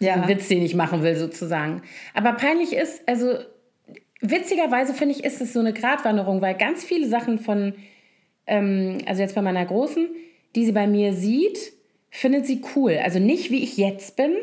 [0.01, 0.27] ja.
[0.29, 1.83] Witz, den ich machen will, sozusagen.
[2.15, 3.35] Aber peinlich ist, also
[4.21, 7.75] witzigerweise finde ich, ist es so eine Gratwanderung, weil ganz viele Sachen von
[8.49, 10.09] ähm, also jetzt bei meiner Großen,
[10.57, 11.73] die sie bei mir sieht,
[12.11, 12.99] findet sie cool.
[13.03, 14.35] Also nicht wie ich jetzt bin,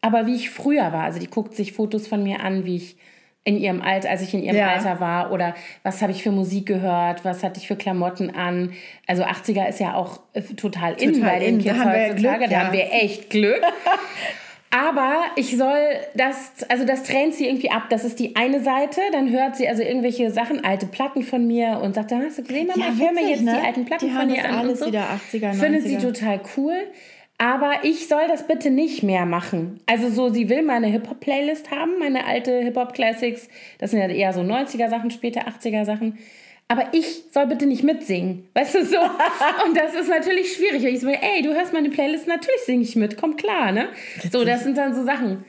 [0.00, 1.04] aber wie ich früher war.
[1.04, 2.96] Also die guckt sich Fotos von mir an, wie ich
[3.44, 4.68] in ihrem Alter, als ich in ihrem ja.
[4.68, 8.72] Alter war oder was habe ich für Musik gehört, was hatte ich für Klamotten an.
[9.06, 12.60] Also 80er ist ja auch äh, total, total in bei den Kids heutzutage, Glück, da
[12.60, 13.60] haben wir echt Glück.
[14.74, 15.78] Aber ich soll
[16.14, 17.84] das, also das trennt sie irgendwie ab.
[17.90, 19.02] Das ist die eine Seite.
[19.12, 22.42] Dann hört sie also irgendwelche Sachen, alte Platten von mir und sagt dann, hast du
[22.42, 23.58] gesehen, Mama, ja, ich höre mir jetzt ne?
[23.60, 24.54] die alten Platten die von dir an.
[24.54, 24.86] alles so.
[24.86, 25.54] wieder 80er, 90er.
[25.54, 26.74] Findet sie total cool.
[27.36, 29.80] Aber ich soll das bitte nicht mehr machen.
[29.86, 33.48] Also so, sie will meine Hip-Hop-Playlist haben, meine alte Hip-Hop-Classics.
[33.78, 36.18] Das sind ja eher so 90er-Sachen, später 80er-Sachen
[36.72, 38.48] aber ich soll bitte nicht mitsingen.
[38.54, 38.96] Weißt du so?
[39.66, 40.82] Und das ist natürlich schwierig.
[40.84, 43.90] Ich so, ey, du hörst meine Playlist, natürlich singe ich mit, komm klar, ne?
[44.30, 45.44] So, das sind dann so Sachen.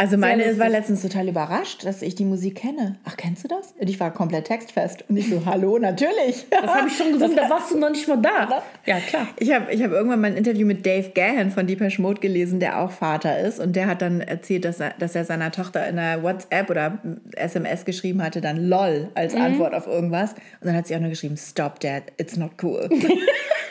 [0.00, 2.96] Also meine war letztens total überrascht, dass ich die Musik kenne.
[3.04, 3.74] Ach, kennst du das?
[3.78, 5.04] Und ich war komplett textfest.
[5.10, 6.46] Und ich so, hallo, natürlich.
[6.50, 8.62] Das habe ich schon gesagt, da warst du noch nicht mal da.
[8.86, 9.28] Ja, klar.
[9.38, 12.60] Ich habe ich hab irgendwann mal ein Interview mit Dave Gahan von Deepesh Mode gelesen,
[12.60, 13.60] der auch Vater ist.
[13.60, 16.98] Und der hat dann erzählt, dass er, dass er seiner Tochter in einer WhatsApp oder
[17.36, 19.42] SMS geschrieben hatte, dann LOL als mhm.
[19.42, 20.32] Antwort auf irgendwas.
[20.32, 22.88] Und dann hat sie auch nur geschrieben, stop dad, it's not cool.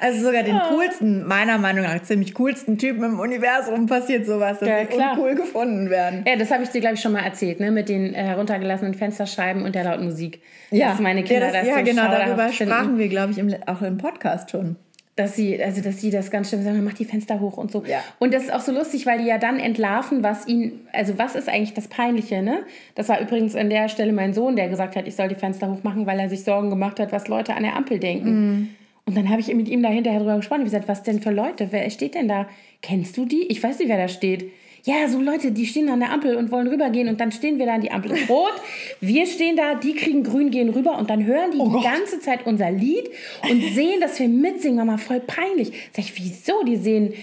[0.00, 0.74] Also sogar den oh.
[0.74, 5.34] coolsten, meiner Meinung nach ziemlich coolsten Typen im Universum passiert sowas, dass ja, sie uncool
[5.34, 6.24] gefunden werden.
[6.26, 7.70] Ja, das habe ich dir, glaube ich, schon mal erzählt, ne?
[7.70, 10.42] mit den äh, heruntergelassenen Fensterscheiben und der lauten Musik.
[10.70, 13.38] Ja, dass meine Kinder ja, das, das ja so genau, darüber sprachen wir, glaube ich,
[13.38, 14.76] im, auch im Podcast schon
[15.16, 17.82] dass sie, also dass sie das ganz schlimm sagen, mach die Fenster hoch und so.
[17.86, 18.04] Ja.
[18.18, 21.34] Und das ist auch so lustig, weil die ja dann entlarven, was ihnen, also was
[21.34, 22.64] ist eigentlich das Peinliche, ne?
[22.94, 25.70] Das war übrigens an der Stelle mein Sohn, der gesagt hat, ich soll die Fenster
[25.70, 28.30] hoch machen, weil er sich Sorgen gemacht hat, was Leute an der Ampel denken.
[28.30, 28.68] Mm.
[29.06, 30.60] Und dann habe ich mit ihm da hinterher drüber gesprochen.
[30.62, 31.68] Ich gesagt, was denn für Leute?
[31.70, 32.48] Wer steht denn da?
[32.82, 33.42] Kennst du die?
[33.46, 34.50] Ich weiß nicht, wer da steht.
[34.84, 37.66] Ja, so Leute, die stehen an der Ampel und wollen rübergehen und dann stehen wir
[37.66, 38.52] da an die Ampel ist rot.
[39.00, 41.82] Wir stehen da, die kriegen grün, gehen rüber und dann hören die Oh die Gott.
[41.84, 43.08] ganze Zeit unser Lied
[43.50, 44.76] und sehen, dass wir mitsingen.
[44.76, 45.72] Mama, voll peinlich.
[45.92, 46.62] Sag ich, wieso?
[46.64, 47.14] Die sehen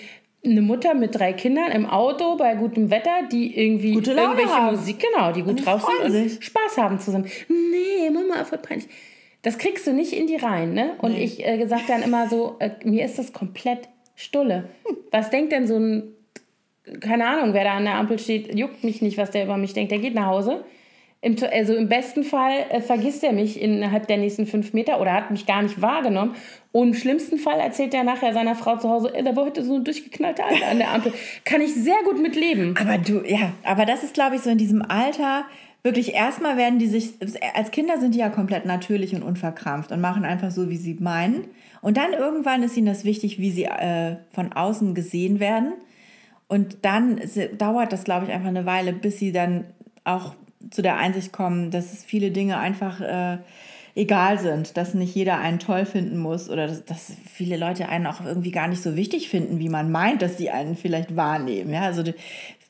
[0.46, 4.76] eine Mutter mit drei Kindern im Auto bei gutem Wetter, die irgendwie irgendwelche haben.
[4.76, 6.43] Musik, genau, die gut Und drauf sind und sich.
[6.43, 7.28] Spaß haben zusammen.
[7.48, 8.88] Nee, Mama, voll peinlich.
[9.43, 10.95] Das kriegst du nicht in die Reihen, ne?
[10.99, 11.23] Und Nee.
[11.23, 14.69] ich äh, sag dann immer so, äh, mir ist das komplett Stulle.
[15.12, 16.03] Was denkt denn so ein,
[16.99, 19.73] keine Ahnung, wer da an der Ampel steht, juckt mich nicht, was der über mich
[19.73, 19.91] denkt.
[19.91, 20.63] Der geht nach Hause.
[21.21, 25.13] Im, also im besten Fall äh, vergisst er mich innerhalb der nächsten fünf Meter oder
[25.13, 26.36] hat mich gar nicht wahrgenommen.
[26.73, 29.63] Und im schlimmsten Fall erzählt er nachher seiner Frau zu Hause, "Ey, da war heute
[29.63, 31.13] so ein durchgeknallter Alter an der Ampel.
[31.45, 32.75] Kann ich sehr gut mitleben.
[32.77, 35.45] Aber du, ja, aber das ist, glaube ich, so in diesem Alter,
[35.84, 37.13] wirklich erstmal werden die sich,
[37.54, 40.96] als Kinder sind die ja komplett natürlich und unverkrampft und machen einfach so, wie sie
[40.96, 41.46] meinen.
[41.82, 45.74] Und dann irgendwann ist ihnen das wichtig, wie sie äh, von außen gesehen werden.
[46.48, 47.19] Und dann
[47.58, 49.65] dauert das, glaube ich, einfach eine Weile, bis sie dann
[50.06, 50.34] auch
[50.69, 53.38] zu der Einsicht kommen, dass viele Dinge einfach äh,
[53.96, 58.08] egal sind, dass nicht jeder einen toll finden muss oder dass, dass viele Leute einen
[58.08, 61.74] auch irgendwie gar nicht so wichtig finden, wie man meint, dass sie einen vielleicht wahrnehmen.
[61.74, 62.13] Ja, also die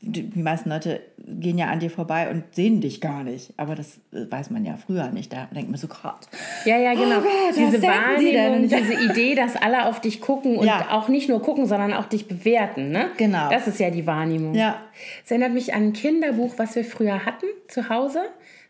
[0.03, 3.53] die meisten Leute gehen ja an dir vorbei und sehen dich gar nicht.
[3.57, 5.31] Aber das äh, weiß man ja früher nicht.
[5.31, 6.27] Da denkt man so, Gott.
[6.65, 7.19] Ja, ja, genau.
[7.19, 7.87] Oh Gott, diese die?
[7.87, 10.87] Wahrnehmung, diese Idee, dass alle auf dich gucken und Ja.
[10.91, 12.89] auch nicht nur gucken, sondern auch dich bewerten.
[12.91, 13.07] Ne?
[13.17, 13.49] Genau.
[13.49, 14.53] Das ist ja die Wahrnehmung.
[14.53, 14.81] Ja.
[15.23, 18.19] Es erinnert mich an ein Kinderbuch, was wir früher hatten zu Hause.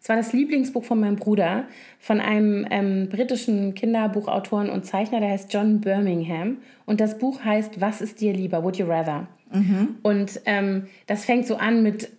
[0.01, 1.63] Es war das Lieblingsbuch von meinem Bruder,
[1.97, 6.57] von einem ähm, britischen Kinderbuchautoren und Zeichner, der heißt John Birmingham.
[6.85, 8.63] Und das Buch heißt Was ist dir lieber?
[8.63, 9.27] Would you rather?
[10.01, 12.09] Und ähm, das fängt so an mit,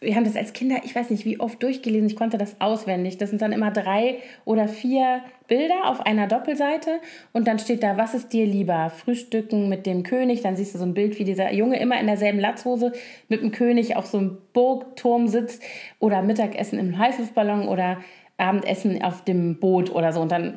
[0.00, 3.18] wir haben das als Kinder, ich weiß nicht wie oft durchgelesen, ich konnte das auswendig.
[3.18, 7.00] Das sind dann immer drei oder vier Bilder auf einer Doppelseite
[7.32, 8.88] und dann steht da, was ist dir lieber?
[8.88, 12.06] Frühstücken mit dem König, dann siehst du so ein Bild, wie dieser Junge immer in
[12.06, 12.92] derselben Latzhose
[13.28, 15.62] mit dem König auf so einem Burgturm sitzt
[15.98, 17.98] oder Mittagessen im Heißluftballon oder
[18.38, 20.56] Abendessen auf dem Boot oder so und dann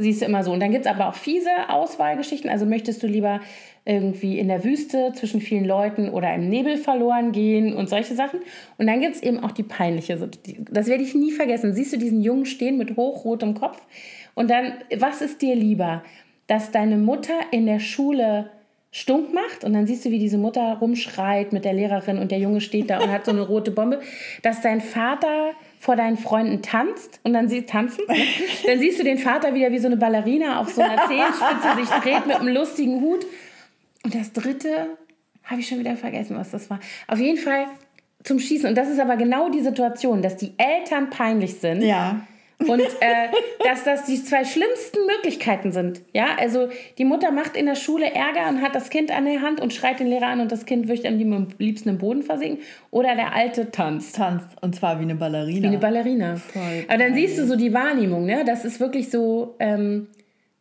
[0.00, 0.52] siehst du immer so.
[0.52, 2.50] Und dann gibt es aber auch fiese Auswahlgeschichten.
[2.50, 3.40] Also möchtest du lieber
[3.84, 8.40] irgendwie in der Wüste zwischen vielen Leuten oder im Nebel verloren gehen und solche Sachen.
[8.78, 10.28] Und dann gibt es eben auch die peinliche.
[10.70, 11.74] Das werde ich nie vergessen.
[11.74, 13.80] Siehst du diesen Jungen stehen mit hochrotem Kopf?
[14.34, 16.02] Und dann, was ist dir lieber?
[16.46, 18.50] Dass deine Mutter in der Schule
[18.92, 22.38] stunk macht und dann siehst du, wie diese Mutter rumschreit mit der Lehrerin und der
[22.38, 24.00] Junge steht da und hat so eine rote Bombe,
[24.42, 28.16] dass dein Vater vor deinen Freunden tanzt und dann sie tanzen, ne?
[28.66, 31.88] dann siehst du den Vater wieder wie so eine Ballerina auf so einer Zehenspitze sich
[32.02, 33.24] dreht mit einem lustigen Hut
[34.04, 34.96] und das dritte
[35.44, 36.80] habe ich schon wieder vergessen, was das war.
[37.08, 37.66] Auf jeden Fall
[38.22, 42.20] zum Schießen und das ist aber genau die Situation, dass die Eltern peinlich sind Ja.
[42.58, 43.28] und äh,
[43.64, 46.02] dass das die zwei schlimmsten Möglichkeiten sind.
[46.12, 49.40] Ja, also die Mutter macht in der Schule Ärger und hat das Kind an der
[49.40, 52.22] Hand und schreit den Lehrer an und das Kind möchte am lieb- liebsten im Boden
[52.22, 52.62] versinken.
[52.90, 54.16] Oder der Alte tanzt.
[54.16, 54.48] Tanzt.
[54.60, 55.62] Und zwar wie eine Ballerina.
[55.62, 56.36] Wie eine Ballerina.
[56.36, 58.44] Voll Aber dann siehst du so die Wahrnehmung, ne?
[58.44, 60.08] Das ist wirklich so, ähm,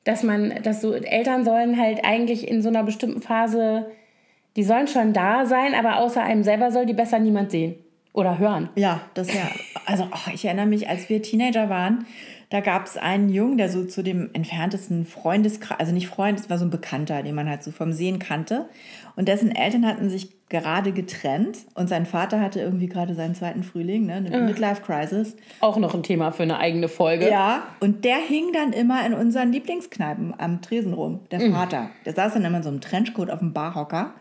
[0.03, 3.91] dass man, dass so Eltern sollen halt eigentlich in so einer bestimmten Phase,
[4.55, 7.75] die sollen schon da sein, aber außer einem selber soll die besser niemand sehen
[8.13, 8.69] oder hören.
[8.75, 9.49] Ja, das ja.
[9.85, 12.05] Also oh, ich erinnere mich, als wir Teenager waren,
[12.49, 16.49] da gab es einen Jungen, der so zu dem entferntesten Freundeskreis, also nicht Freund, es
[16.49, 18.67] war so ein Bekannter, den man halt so vom Sehen kannte.
[19.19, 23.63] Und dessen Eltern hatten sich gerade getrennt und sein Vater hatte irgendwie gerade seinen zweiten
[23.63, 25.36] Frühling, ne, eine Midlife-Crisis.
[25.60, 27.29] Auch noch ein Thema für eine eigene Folge.
[27.29, 31.89] Ja, und der hing dann immer in unseren Lieblingskneipen am Tresen rum, der Vater.
[32.05, 34.13] Der saß dann immer in so einem Trenchcoat auf dem Barhocker.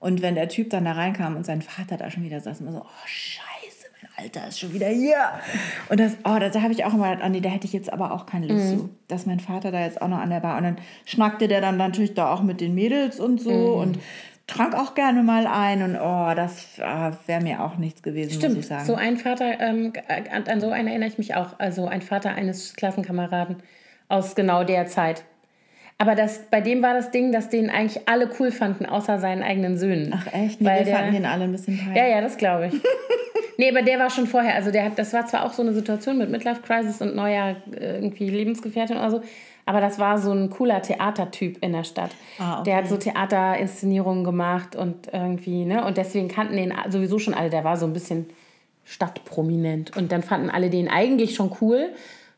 [0.00, 2.72] Und wenn der Typ dann da reinkam und sein Vater da schon wieder saß, immer
[2.72, 5.18] so, oh Scheiße, mein Alter ist schon wieder hier.
[5.88, 7.72] Und das, oh, da, da habe ich auch immer gedacht, oh nee, da hätte ich
[7.72, 10.40] jetzt aber auch keine Lust zu, dass mein Vater da jetzt auch noch an der
[10.40, 10.58] Bar.
[10.58, 14.00] Und dann schnackte der dann natürlich da auch mit den Mädels und so und
[14.52, 15.82] trank auch gerne mal ein.
[15.82, 18.84] Und oh, das ah, wäre mir auch nichts gewesen, muss ich Stimmt, sagen.
[18.84, 21.58] so ein Vater, ähm, an, an so einen erinnere ich mich auch.
[21.58, 23.56] Also ein Vater eines Klassenkameraden
[24.08, 25.24] aus genau der Zeit.
[25.98, 29.42] Aber das, bei dem war das Ding, dass den eigentlich alle cool fanden, außer seinen
[29.42, 30.12] eigenen Söhnen.
[30.12, 30.60] Ach echt?
[30.60, 31.96] Nee, Weil wir fanden den alle ein bisschen peinlich.
[31.96, 32.74] Ja, ja, das glaube ich.
[33.56, 34.56] nee, aber der war schon vorher.
[34.56, 37.56] Also der hat, das war zwar auch so eine Situation mit Midlife Crisis und neuer
[37.78, 39.22] äh, irgendwie Lebensgefährtin oder so,
[39.64, 42.10] aber das war so ein cooler Theatertyp in der Stadt.
[42.38, 42.64] Ah, okay.
[42.64, 45.84] Der hat so Theaterinszenierungen gemacht und irgendwie, ne?
[45.84, 47.50] Und deswegen kannten den sowieso schon alle.
[47.50, 48.26] Der war so ein bisschen
[48.84, 49.96] stadtprominent.
[49.96, 51.90] Und dann fanden alle den eigentlich schon cool.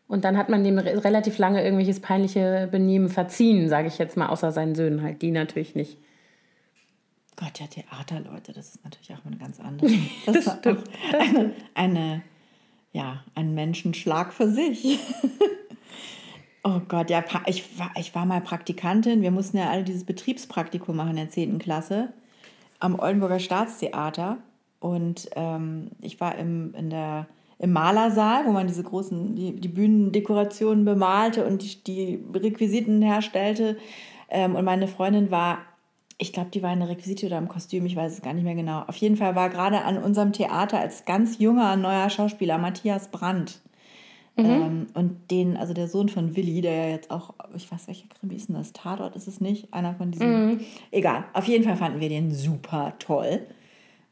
[0.07, 4.17] Und dann hat man dem re relativ lange irgendwelches peinliche Benehmen verziehen, sage ich jetzt
[4.17, 5.23] mal, außer seinen Söhnen halt.
[5.23, 5.99] Die natürlich nicht.
[7.37, 9.91] Gott, ja, Theaterleute, das ist natürlich auch eine ganz andere.
[10.27, 12.23] Das, war stimmt, eine, eine,
[12.93, 14.99] ja, ein Menschenschlag für sich.
[16.67, 19.21] Oh Gott, ja, ich war, ich war mal Praktikantin.
[19.21, 21.59] Wir mussten ja alle dieses Betriebspraktikum machen in der 10.
[21.59, 22.15] Klasse
[22.81, 24.39] am Oldenburger Staatstheater.
[24.81, 27.27] Und ähm, ich war im, in der,
[27.59, 33.77] im Malersaal, wo man diese großen, die, die Bühnendekorationen bemalte und die, die Requisiten herstellte.
[34.31, 35.59] Ähm, und meine Freundin war,
[36.17, 38.45] ich glaube, die war in der Requisite oder im Kostüm, ich weiß es gar nicht
[38.45, 38.85] mehr genau.
[38.87, 43.61] Auf jeden Fall war gerade an unserem Theater als ganz junger neuer Schauspieler Matthias Brandt
[44.37, 44.45] Mhm.
[44.45, 48.09] Ähm, und den, also der Sohn von Willi, der ja jetzt auch, ich weiß, welcher
[48.09, 48.73] Krimi ist denn das?
[48.73, 49.73] Tatort ist es nicht?
[49.73, 50.47] Einer von diesen.
[50.47, 50.61] Mhm.
[50.91, 53.47] Egal, auf jeden Fall fanden wir den super toll.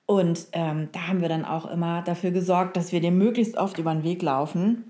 [0.06, 3.78] Und ähm, da haben wir dann auch immer dafür gesorgt, dass wir dem möglichst oft
[3.78, 4.84] über den Weg laufen.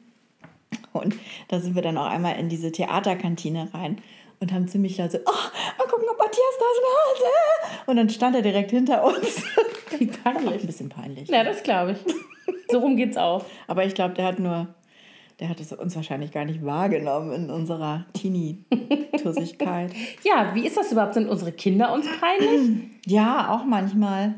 [0.93, 1.17] Und
[1.49, 3.99] da sind wir dann auch einmal in diese Theaterkantine rein
[4.41, 7.87] und haben ziemlich laut so, oh, mal gucken, ob Matthias da ist.
[7.87, 9.43] Und dann stand er direkt hinter uns.
[9.99, 10.63] Wie peinlich.
[10.63, 11.29] Ein bisschen peinlich.
[11.29, 12.15] Ja, das glaube ich.
[12.71, 13.45] So rum geht's auch.
[13.67, 14.69] Aber ich glaube, der hat nur
[15.41, 19.93] der hat es uns wahrscheinlich gar nicht wahrgenommen in unserer Teenie-Tussigkeit.
[20.25, 21.15] ja, wie ist das überhaupt?
[21.15, 22.91] Sind unsere Kinder uns peinlich?
[23.05, 24.35] Ja, auch manchmal.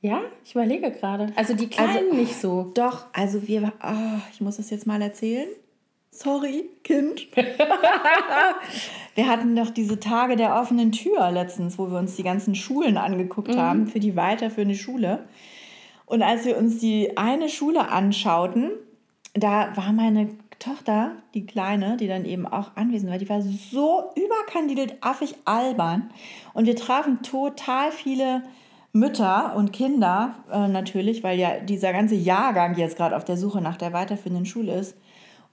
[0.00, 1.30] Ja, ich überlege gerade.
[1.36, 2.72] Also die Kleinen also, nicht so.
[2.74, 5.46] Doch, also wir, oh, ich muss das jetzt mal erzählen.
[6.10, 7.26] Sorry, Kind.
[9.14, 12.96] wir hatten doch diese Tage der offenen Tür letztens, wo wir uns die ganzen Schulen
[12.96, 13.58] angeguckt mhm.
[13.58, 15.24] haben für die weiterführende Schule.
[16.06, 18.70] Und als wir uns die eine Schule anschauten,
[19.36, 24.04] da war meine Tochter, die Kleine, die dann eben auch anwesend war, die war so
[24.14, 26.10] überkandidelt affig albern.
[26.54, 28.42] Und wir trafen total viele
[28.92, 33.60] Mütter und Kinder äh, natürlich, weil ja dieser ganze Jahrgang jetzt gerade auf der Suche
[33.60, 34.96] nach der weiterführenden Schule ist.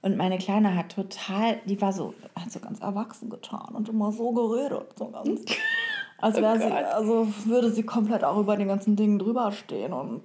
[0.00, 4.12] Und meine Kleine hat total, die war so, hat so ganz erwachsen getan und immer
[4.12, 5.42] so geredet, so ganz.
[6.18, 9.92] Als wäre oh sie, also würde sie komplett auch über den ganzen Dingen drüber stehen
[9.92, 10.22] und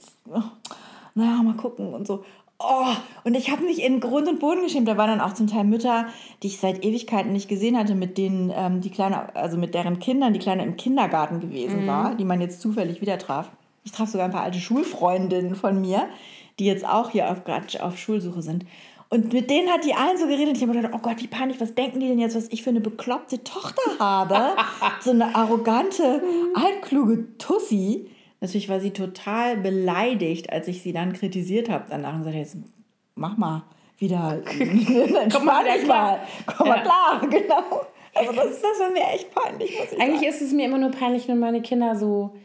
[1.15, 2.23] naja, mal gucken und so.
[2.61, 2.93] Oh,
[3.23, 4.87] und ich habe mich in Grund und Boden geschämt.
[4.87, 6.07] Da waren dann auch zum Teil Mütter,
[6.43, 9.99] die ich seit Ewigkeiten nicht gesehen hatte, mit denen ähm, die Kleine, also mit deren
[9.99, 11.87] Kindern die Kleine im Kindergarten gewesen mhm.
[11.87, 13.49] war, die man jetzt zufällig wieder traf.
[13.85, 16.09] Ich traf sogar ein paar alte Schulfreundinnen von mir,
[16.59, 17.41] die jetzt auch hier auf,
[17.79, 18.65] auf Schulsuche sind.
[19.09, 20.57] Und mit denen hat die allen so geredet.
[20.57, 22.69] Ich habe gedacht, oh Gott, wie peinlich, was denken die denn jetzt, was ich für
[22.69, 24.55] eine bekloppte Tochter habe?
[24.99, 26.21] so eine arrogante,
[26.53, 28.09] altkluge Tussi.
[28.41, 31.85] Natürlich war sie total beleidigt, als ich sie dann kritisiert habe.
[31.89, 32.57] Danach und sagte, jetzt
[33.15, 33.63] mach mal
[33.97, 34.41] wieder.
[35.33, 36.19] Komm mal, dich mal.
[36.45, 36.83] Komm mal ja.
[36.83, 37.85] klar, genau.
[38.15, 39.77] Also das, das war mir echt peinlich.
[39.99, 40.25] Eigentlich sagen.
[40.25, 42.35] ist es mir immer nur peinlich, wenn meine Kinder so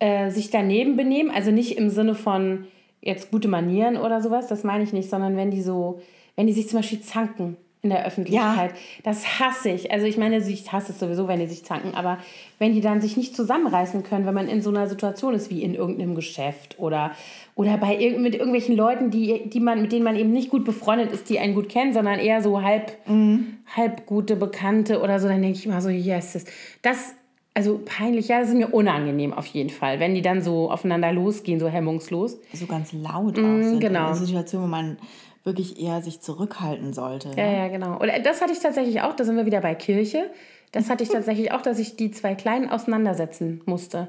[0.00, 1.30] äh, sich daneben benehmen.
[1.30, 2.66] Also nicht im Sinne von
[3.00, 6.00] jetzt gute Manieren oder sowas, das meine ich nicht, sondern wenn die so,
[6.36, 8.70] wenn die sich zum Beispiel zanken in der Öffentlichkeit.
[8.72, 8.76] Ja.
[9.04, 9.92] Das hasse ich.
[9.92, 12.18] Also ich meine, ich hasse es sowieso, wenn die sich zanken, aber
[12.58, 15.62] wenn die dann sich nicht zusammenreißen können, wenn man in so einer Situation ist wie
[15.62, 17.12] in irgendeinem Geschäft oder,
[17.54, 20.64] oder bei irg mit irgendwelchen Leuten, die, die man, mit denen man eben nicht gut
[20.64, 23.58] befreundet ist, die einen gut kennen, sondern eher so halb, mhm.
[23.76, 26.44] halb gute Bekannte oder so, dann denke ich immer so, yes, das,
[26.82, 27.14] das
[27.54, 31.12] also peinlich, ja, das ist mir unangenehm auf jeden Fall, wenn die dann so aufeinander
[31.12, 32.38] losgehen, so hemmungslos.
[32.52, 33.80] So ganz laut mm, auch sind.
[33.80, 34.00] Genau.
[34.00, 34.98] In einer Situation, wo man
[35.44, 37.30] wirklich eher sich zurückhalten sollte.
[37.36, 37.98] Ja, ja, genau.
[37.98, 40.30] Und das hatte ich tatsächlich auch, da sind wir wieder bei Kirche.
[40.72, 44.08] Das hatte ich tatsächlich auch, dass ich die zwei Kleinen auseinandersetzen musste.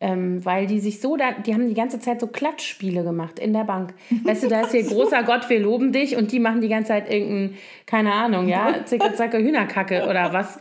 [0.00, 3.52] Ähm, weil die sich so, da, die haben die ganze Zeit so Klatschspiele gemacht in
[3.52, 3.94] der Bank.
[4.22, 6.88] Weißt du, da ist hier großer Gott, wir loben dich und die machen die ganze
[6.88, 10.60] Zeit irgendein, keine Ahnung, ja, zicke, zacke, Hühnerkacke oder was.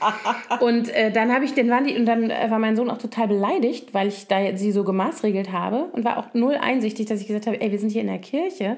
[0.60, 3.28] Und äh, dann habe ich, den waren die, und dann war mein Sohn auch total
[3.28, 7.28] beleidigt, weil ich da sie so gemaßregelt habe und war auch null einsichtig, dass ich
[7.28, 8.78] gesagt habe, ey, wir sind hier in der Kirche.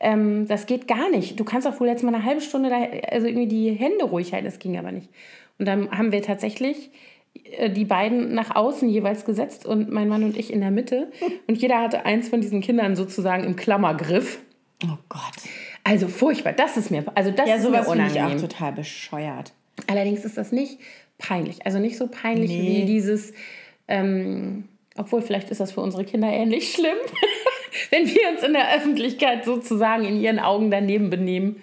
[0.00, 1.38] Ähm, das geht gar nicht.
[1.38, 2.76] Du kannst auch wohl jetzt mal eine halbe Stunde da,
[3.10, 4.46] also irgendwie die Hände ruhig halten.
[4.46, 5.10] Das ging aber nicht.
[5.58, 6.90] Und dann haben wir tatsächlich äh,
[7.68, 11.10] die beiden nach außen jeweils gesetzt und mein Mann und ich in der Mitte.
[11.46, 14.38] Und jeder hatte eins von diesen Kindern sozusagen im Klammergriff.
[14.84, 15.20] Oh Gott.
[15.84, 16.52] Also furchtbar.
[16.52, 18.36] Das ist mir, also das ja, ist mir unangenehm.
[18.36, 19.52] Ich auch total bescheuert.
[19.86, 20.78] Allerdings ist das nicht
[21.18, 21.64] peinlich.
[21.66, 22.82] Also nicht so peinlich nee.
[22.82, 23.32] wie dieses,
[23.88, 26.96] ähm, obwohl vielleicht ist das für unsere Kinder ähnlich schlimm,
[27.90, 31.56] wenn wir uns in der Öffentlichkeit sozusagen in ihren Augen daneben benehmen.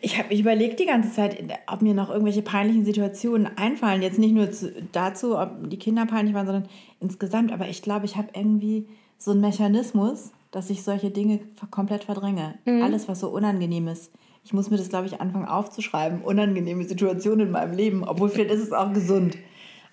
[0.00, 4.02] Ich habe mich überlegt die ganze Zeit, ob mir noch irgendwelche peinlichen Situationen einfallen.
[4.02, 6.68] Jetzt nicht nur zu, dazu, ob die Kinder peinlich waren, sondern
[7.00, 7.52] insgesamt.
[7.52, 8.86] Aber ich glaube, ich habe irgendwie
[9.18, 12.54] so einen Mechanismus, dass ich solche Dinge komplett verdränge.
[12.64, 12.82] Mhm.
[12.82, 14.10] Alles, was so unangenehm ist.
[14.44, 16.22] Ich muss mir das, glaube ich, anfangen aufzuschreiben.
[16.22, 18.04] Unangenehme Situationen in meinem Leben.
[18.04, 19.36] Obwohl vielleicht ist es auch gesund.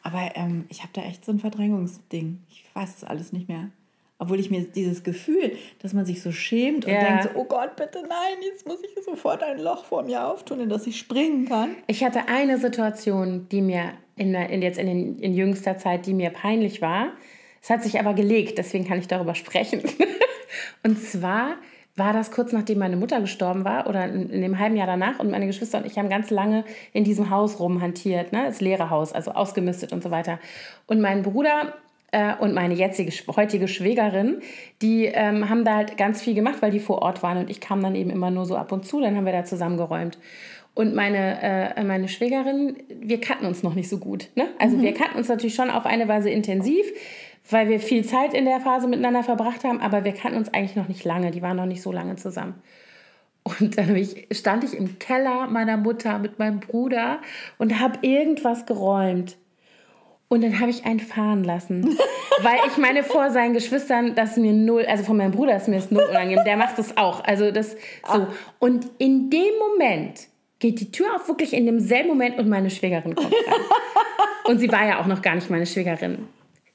[0.03, 2.39] Aber ähm, ich habe da echt so ein Verdrängungsding.
[2.49, 3.69] Ich weiß das alles nicht mehr.
[4.17, 7.01] Obwohl ich mir dieses Gefühl, dass man sich so schämt und ja.
[7.01, 10.61] denkt so, oh Gott, bitte nein, jetzt muss ich sofort ein Loch vor mir auftun,
[10.61, 11.75] in das ich springen kann.
[11.87, 16.13] Ich hatte eine Situation, die mir in, in jetzt in, den, in jüngster Zeit, die
[16.13, 17.09] mir peinlich war.
[17.61, 19.81] Es hat sich aber gelegt, deswegen kann ich darüber sprechen.
[20.83, 21.57] und zwar
[21.97, 25.19] war das kurz nachdem meine Mutter gestorben war oder in, in, dem halben Jahr danach
[25.19, 28.43] und meine Geschwister und ich haben ganz lange in diesem Haus rumhantiert, ne?
[28.45, 30.39] das leere Haus, also ausgemistet und so weiter.
[30.87, 31.73] Und mein Bruder
[32.39, 34.41] und meine jetzige, heutige Schwägerin,
[34.81, 37.59] die ähm, haben da halt ganz viel gemacht, weil die vor Ort waren und ich
[37.59, 40.17] kam dann eben immer nur so ab und zu, dann haben wir da zusammengeräumt.
[40.73, 41.41] Und meine,
[41.75, 44.29] äh, meine Schwägerin, wir kannten uns noch nicht so gut.
[44.35, 44.47] Ne?
[44.59, 44.81] Also mhm.
[44.81, 46.85] wir kannten uns natürlich schon auf eine Weise intensiv
[47.49, 50.75] weil wir viel Zeit in der Phase miteinander verbracht haben, aber wir kannten uns eigentlich
[50.75, 51.31] noch nicht lange.
[51.31, 52.55] Die waren noch nicht so lange zusammen.
[53.43, 57.19] Und dann ich, stand ich im Keller meiner Mutter mit meinem Bruder
[57.59, 59.37] und habe irgendwas geräumt.
[60.27, 61.97] Und dann habe ich einen fahren lassen.
[62.41, 65.75] Weil ich meine, vor seinen Geschwistern, das mir null, also von meinem Bruder ist mir
[65.75, 66.43] das null unangenehm.
[66.45, 67.23] Der macht das auch.
[67.23, 67.73] Also das
[68.05, 68.21] so.
[68.21, 68.27] Ah.
[68.59, 70.27] Und in dem Moment
[70.59, 73.53] geht die Tür auf, wirklich in demselben Moment und meine Schwägerin kommt rein.
[74.45, 76.27] Und sie war ja auch noch gar nicht meine Schwägerin.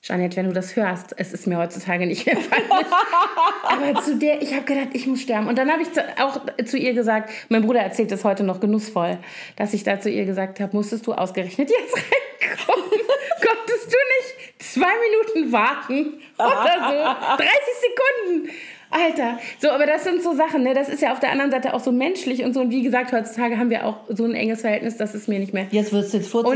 [0.02, 2.70] Jeanette, wenn du das hörst, es ist mir heutzutage nicht mehr peinlich.
[3.64, 5.46] Aber zu der, ich habe gedacht, ich muss sterben.
[5.46, 8.60] Und dann habe ich zu, auch zu ihr gesagt, mein Bruder erzählt das heute noch
[8.60, 9.18] genussvoll,
[9.56, 12.90] dass ich da zu ihr gesagt habe, musstest du ausgerechnet jetzt reinkommen?
[13.46, 17.36] Konntest du nicht zwei Minuten warten oder so?
[17.36, 18.50] 30 Sekunden.
[18.90, 20.74] Alter, so, aber das sind so Sachen, ne?
[20.74, 22.60] Das ist ja auf der anderen Seite auch so menschlich und so.
[22.60, 25.54] Und wie gesagt, heutzutage haben wir auch so ein enges Verhältnis, dass es mir nicht
[25.54, 25.68] mehr.
[25.70, 26.44] Jetzt wird es jetzt vor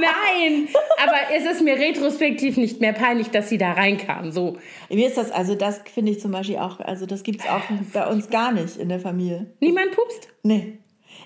[0.00, 0.68] Nein,
[1.02, 4.32] aber es ist mir retrospektiv nicht mehr peinlich, dass sie da reinkam.
[4.32, 4.58] So.
[4.90, 7.62] Mir ist das, also das finde ich zum Beispiel auch, also das gibt es auch
[7.92, 9.46] bei uns gar nicht in der Familie.
[9.60, 10.28] Niemand pupst?
[10.42, 10.78] Nee.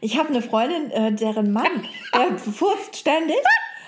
[0.02, 3.36] Ich habe eine Freundin, äh, deren Mann, der furzt ständig.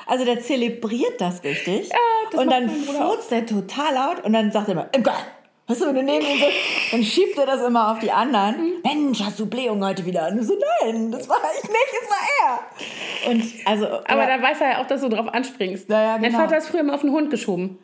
[0.07, 1.88] Also der zelebriert das richtig.
[1.88, 1.96] Ja,
[2.32, 5.24] das und dann furzt der total laut und dann sagt er immer, im Gott.
[5.68, 8.56] Weißt du, wenn du neben ihm bist, dann schiebt er das immer auf die anderen.
[8.56, 8.72] Mhm.
[8.82, 10.28] Mensch, hast du Blähung heute wieder?
[10.28, 13.30] Und du so, nein, das war ich nicht, das war er.
[13.30, 14.36] Und also, Aber ja.
[14.36, 15.88] da weiß er ja auch, dass du drauf anspringst.
[15.88, 16.30] Ja, ja, genau.
[16.30, 17.78] Mein Vater ist früher immer auf den Hund geschoben.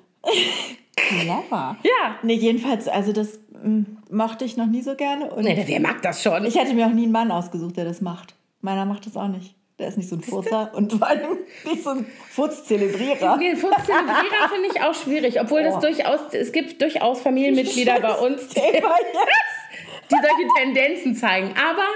[0.96, 1.76] Clever.
[1.82, 2.16] Ja.
[2.22, 5.30] Nee, jedenfalls, also das hm, mochte ich noch nie so gerne.
[5.30, 6.44] Und nee, wer mag das schon?
[6.44, 8.34] Ich hätte mir auch nie einen Mann ausgesucht, der das macht.
[8.60, 9.54] Meiner macht das auch nicht.
[9.78, 13.36] Der ist nicht so ein Furzer und vor allem nicht so ein Furzzelebrierer.
[13.36, 15.64] Nee, Furzzelebrierer finde ich auch schwierig, obwohl oh.
[15.64, 18.60] das durchaus, es gibt durchaus Familienmitglieder bei uns, die,
[20.10, 21.50] die solche Tendenzen zeigen.
[21.50, 21.86] Aber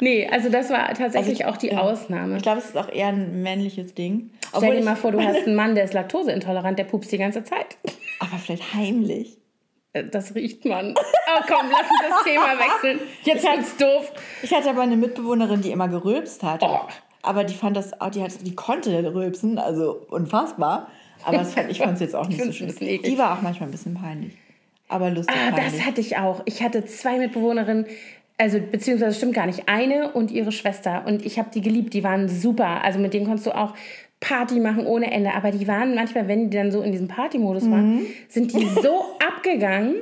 [0.00, 1.80] nee, also das war tatsächlich also, auch die ja.
[1.80, 2.38] Ausnahme.
[2.38, 4.30] Ich glaube, es ist auch eher ein männliches Ding.
[4.56, 7.44] Stell dir mal vor, du hast einen Mann, der ist laktoseintolerant, der pupst die ganze
[7.44, 7.76] Zeit.
[8.20, 9.36] Aber vielleicht heimlich.
[9.92, 10.94] Äh, das riecht man.
[10.96, 13.00] Oh komm, lass uns das Thema wechseln.
[13.22, 14.12] Jetzt wird's doof.
[14.42, 16.62] Ich hatte aber eine Mitbewohnerin, die immer gerülpst hat.
[16.62, 16.80] Oh.
[17.22, 20.88] Aber die fand das, die, hat, die konnte rülpsen, also unfassbar.
[21.24, 22.72] Aber fand, ich fand es jetzt auch nicht so schön.
[22.78, 24.32] Die war auch manchmal ein bisschen peinlich.
[24.88, 25.34] Aber lustig.
[25.36, 25.72] Ah, peinlich.
[25.72, 26.42] das hatte ich auch.
[26.44, 27.86] Ich hatte zwei Mitbewohnerinnen,
[28.38, 31.04] also beziehungsweise stimmt gar nicht, eine und ihre Schwester.
[31.06, 32.82] Und ich habe die geliebt, die waren super.
[32.84, 33.74] Also mit denen konntest du auch
[34.20, 35.34] Party machen ohne Ende.
[35.34, 37.70] Aber die waren manchmal, wenn die dann so in diesem Partymodus mhm.
[37.72, 39.04] waren, sind die so
[39.36, 39.96] abgegangen,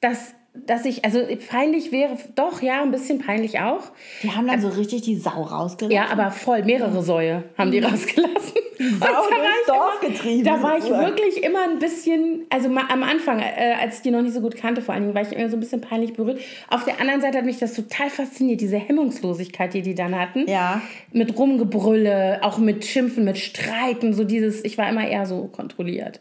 [0.00, 3.84] dass dass ich, also peinlich wäre, doch, ja, ein bisschen peinlich auch.
[4.22, 5.90] Die haben dann so richtig die Sau rausgelassen.
[5.90, 8.32] Ja, aber voll, mehrere Säue haben die rausgelassen.
[8.78, 10.44] Sau durchs Dorf immer, getrieben.
[10.44, 14.22] Da war ich wirklich immer ein bisschen, also am Anfang, äh, als ich die noch
[14.22, 16.40] nicht so gut kannte, vor allen Dingen, war ich immer so ein bisschen peinlich berührt.
[16.68, 20.48] Auf der anderen Seite hat mich das total fasziniert, diese Hemmungslosigkeit, die die dann hatten.
[20.48, 20.82] Ja.
[21.12, 26.20] Mit Rumgebrülle, auch mit Schimpfen, mit Streiten, so dieses, ich war immer eher so kontrolliert.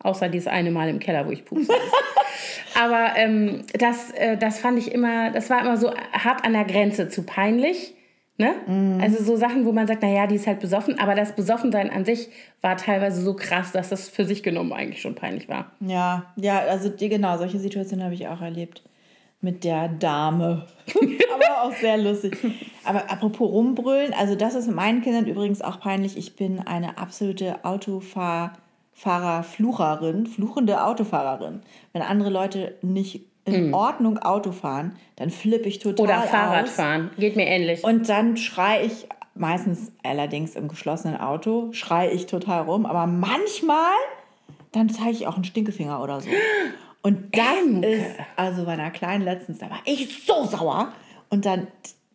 [0.00, 1.74] Außer dieses eine Mal im Keller, wo ich puste.
[2.80, 6.64] Aber ähm, das, äh, das fand ich immer, das war immer so hart an der
[6.64, 7.94] Grenze zu peinlich.
[8.40, 8.54] Ne?
[8.68, 9.00] Mm.
[9.00, 12.04] Also so Sachen, wo man sagt, naja, die ist halt besoffen, aber das Besoffensein an
[12.04, 12.28] sich
[12.60, 15.72] war teilweise so krass, dass das für sich genommen eigentlich schon peinlich war.
[15.80, 18.82] Ja, ja, also die, genau, solche Situationen habe ich auch erlebt.
[19.40, 20.66] Mit der Dame.
[21.34, 22.36] aber auch sehr lustig.
[22.84, 26.16] Aber apropos rumbrüllen, also das ist meinen Kindern übrigens auch peinlich.
[26.16, 28.52] Ich bin eine absolute Autofahr-
[28.98, 31.62] Fahrerflucherin, fluchende Autofahrerin.
[31.92, 33.74] Wenn andere Leute nicht in mm.
[33.74, 36.72] Ordnung Auto fahren, dann flippe ich total Oder Fahrrad aus.
[36.72, 37.84] fahren, geht mir ähnlich.
[37.84, 39.06] Und dann schreie ich,
[39.36, 43.94] meistens allerdings im geschlossenen Auto, schreie ich total rum, aber manchmal,
[44.72, 46.28] dann zeige ich auch einen Stinkefinger oder so.
[47.02, 47.86] Und das Emke.
[47.86, 50.92] ist, also bei einer kleinen letztens, da war ich so sauer.
[51.30, 51.68] Und dann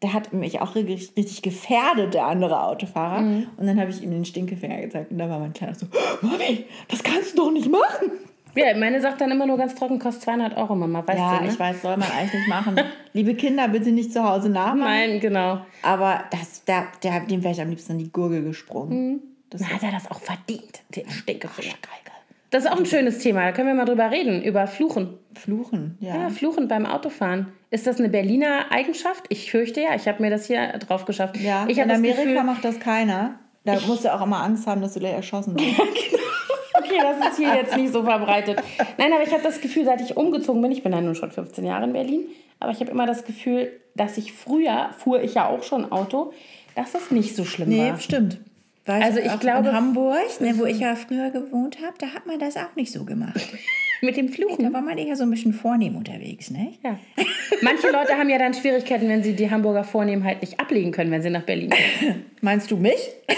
[0.03, 3.21] der hat mich auch richtig, richtig gefährdet, der andere Autofahrer.
[3.21, 3.47] Mhm.
[3.57, 5.11] Und dann habe ich ihm den Stinkefinger gezeigt.
[5.11, 5.87] Und da war mein Kleiner so,
[6.21, 8.11] Mami, das kannst du doch nicht machen.
[8.55, 11.07] Ja, meine sagt dann immer nur ganz trocken, kostet 200 Euro, Mama.
[11.07, 11.49] Weißt ja, du, ne?
[11.49, 12.79] ich weiß, soll man eigentlich nicht machen.
[13.13, 14.79] Liebe Kinder, bitte nicht zu Hause nachmachen.
[14.79, 15.61] Nein, genau.
[15.81, 19.13] Aber das, der, der, dem wäre ich am liebsten in die Gurgel gesprungen.
[19.13, 19.19] Mhm.
[19.49, 21.75] Das hat er das auch verdient, den Stinkefinger.
[22.53, 23.45] Das ist auch ein schönes Thema.
[23.45, 25.17] Da können wir mal drüber reden, über Fluchen.
[25.33, 26.15] Fluchen, ja.
[26.15, 27.47] Ja, Fluchen beim Autofahren.
[27.71, 29.23] Ist das eine Berliner Eigenschaft?
[29.29, 29.95] Ich fürchte ja.
[29.95, 31.37] Ich habe mir das hier drauf geschafft.
[31.37, 33.39] Ja, ich in Amerika Gefühl, macht das keiner.
[33.65, 35.65] Da musst du auch immer Angst haben, dass du gleich erschossen wirst.
[35.79, 37.01] Ja, genau.
[37.01, 38.61] okay, das ist hier jetzt nicht so verbreitet.
[38.99, 41.31] Nein, aber ich habe das Gefühl, seit ich umgezogen bin, ich bin ja nun schon
[41.31, 42.27] 15 Jahre in Berlin,
[42.59, 46.33] aber ich habe immer das Gefühl, dass ich früher, fuhr ich ja auch schon Auto,
[46.75, 47.99] dass das nicht so schlimm Nee, war.
[47.99, 48.37] stimmt.
[48.85, 52.25] Weiß Also ich glaube- in Hamburg, ne, wo ich ja früher gewohnt habe, da hat
[52.25, 53.39] man das auch nicht so gemacht.
[54.01, 54.61] Mit dem Fluchen.
[54.65, 56.73] Da war man eher so ein bisschen vornehm unterwegs, ne?
[56.83, 56.99] Ja.
[57.61, 61.21] Manche Leute haben ja dann Schwierigkeiten, wenn sie die Hamburger Vornehmheit nicht ablegen können, wenn
[61.21, 62.25] sie nach Berlin kommen.
[62.41, 62.97] Meinst du mich?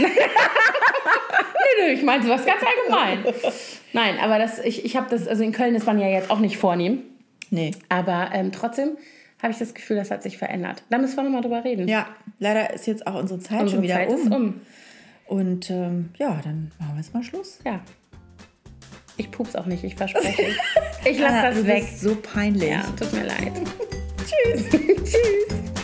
[1.78, 3.34] Nö, nö, ich meine sowas ganz allgemein.
[3.94, 6.40] Nein, aber das, ich, ich habe das, also in Köln ist man ja jetzt auch
[6.40, 7.04] nicht vornehm,
[7.52, 7.72] Nee.
[7.90, 8.98] aber ähm, trotzdem
[9.42, 10.84] habe ich das Gefühl, das hat sich verändert.
[10.90, 11.88] Da müssen wir nochmal drüber reden.
[11.88, 12.08] Ja,
[12.40, 14.16] leider ist jetzt auch unsere Zeit Unsere schon wieder Zeit um.
[14.16, 14.62] ist um.
[15.28, 17.60] Und ähm, ja, dann machen wir jetzt mal Schluss.
[17.66, 17.80] Ja.
[19.18, 20.48] Ich pups auch nicht, ich verspreche.
[21.08, 21.84] Ich lasse das du weg.
[21.86, 22.72] bist so peinlich.
[22.72, 23.52] Ja, tut mir leid.
[24.26, 24.70] Tschüss.
[24.72, 25.75] Tschüss.